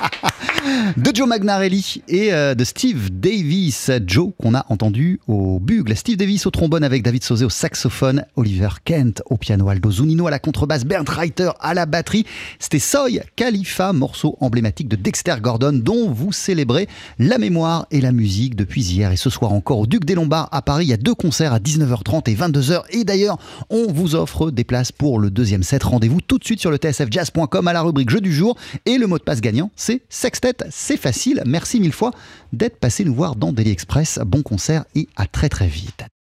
Magnarelli 1.31 2.01
et 2.09 2.33
euh, 2.33 2.55
de 2.55 2.65
Steve 2.65 3.09
Davis. 3.09 3.89
Joe 4.05 4.33
qu'on 4.37 4.53
a 4.53 4.65
entendu 4.67 5.21
au 5.29 5.61
bugle, 5.61 5.95
Steve 5.95 6.17
Davis 6.17 6.45
au 6.45 6.49
trombone 6.49 6.83
avec 6.83 7.03
David 7.03 7.23
Sauzé 7.23 7.45
au 7.45 7.49
saxophone, 7.49 8.25
Oliver 8.35 8.67
Kent 8.83 9.23
au 9.27 9.37
piano, 9.37 9.69
Aldo 9.69 9.89
Zunino 9.89 10.27
à 10.27 10.29
la 10.29 10.39
contrebasse, 10.39 10.83
Bernd 10.83 11.07
Reiter 11.07 11.51
à 11.61 11.73
la 11.73 11.85
batterie. 11.85 12.25
C'était 12.59 12.79
Soy 12.79 13.21
Khalifa, 13.37 13.93
morceau 13.93 14.35
emblématique 14.41 14.89
de 14.89 14.97
Dexter 14.97 15.35
Gordon 15.41 15.71
dont 15.71 16.11
vous 16.11 16.33
célébrez 16.33 16.89
la 17.17 17.37
mémoire 17.37 17.87
et 17.91 18.01
la 18.01 18.11
musique 18.11 18.57
depuis 18.57 18.83
hier 18.83 19.13
et 19.13 19.17
ce 19.17 19.29
soir 19.29 19.53
encore 19.53 19.79
au 19.79 19.87
Duc 19.87 20.03
des 20.03 20.15
Lombards 20.15 20.49
à 20.51 20.61
Paris. 20.61 20.87
Il 20.87 20.89
y 20.89 20.93
a 20.93 20.97
deux 20.97 21.15
concerts 21.15 21.53
à 21.53 21.59
19h30 21.59 22.29
et 22.29 22.35
22h 22.35 22.81
et 22.89 23.05
d'ailleurs 23.05 23.37
on 23.69 23.89
vous 23.89 24.15
offre 24.15 24.51
des 24.51 24.65
places 24.65 24.91
pour 24.91 25.17
le 25.17 25.29
deuxième 25.29 25.63
set. 25.63 25.81
Rendez-vous 25.83 26.19
tout 26.19 26.39
de 26.39 26.43
suite 26.43 26.59
sur 26.59 26.71
le 26.71 26.75
tsfjazz.com 26.75 27.69
à 27.69 27.71
la 27.71 27.83
rubrique 27.83 28.09
jeu 28.09 28.19
du 28.19 28.33
jour 28.33 28.57
et 28.85 28.97
le 28.97 29.07
mot 29.07 29.17
de 29.17 29.23
passe 29.23 29.39
gagnant 29.39 29.71
c'est 29.77 30.01
Sextet. 30.09 30.57
C'est 30.69 30.97
facile. 30.97 31.20
Merci 31.45 31.79
mille 31.79 31.93
fois 31.93 32.11
d'être 32.53 32.77
passé 32.77 33.03
nous 33.03 33.13
voir 33.13 33.35
dans 33.35 33.51
Daily 33.51 33.71
Express. 33.71 34.19
Bon 34.25 34.41
concert 34.41 34.85
et 34.95 35.07
à 35.15 35.25
très 35.25 35.49
très 35.49 35.67
vite. 35.67 36.03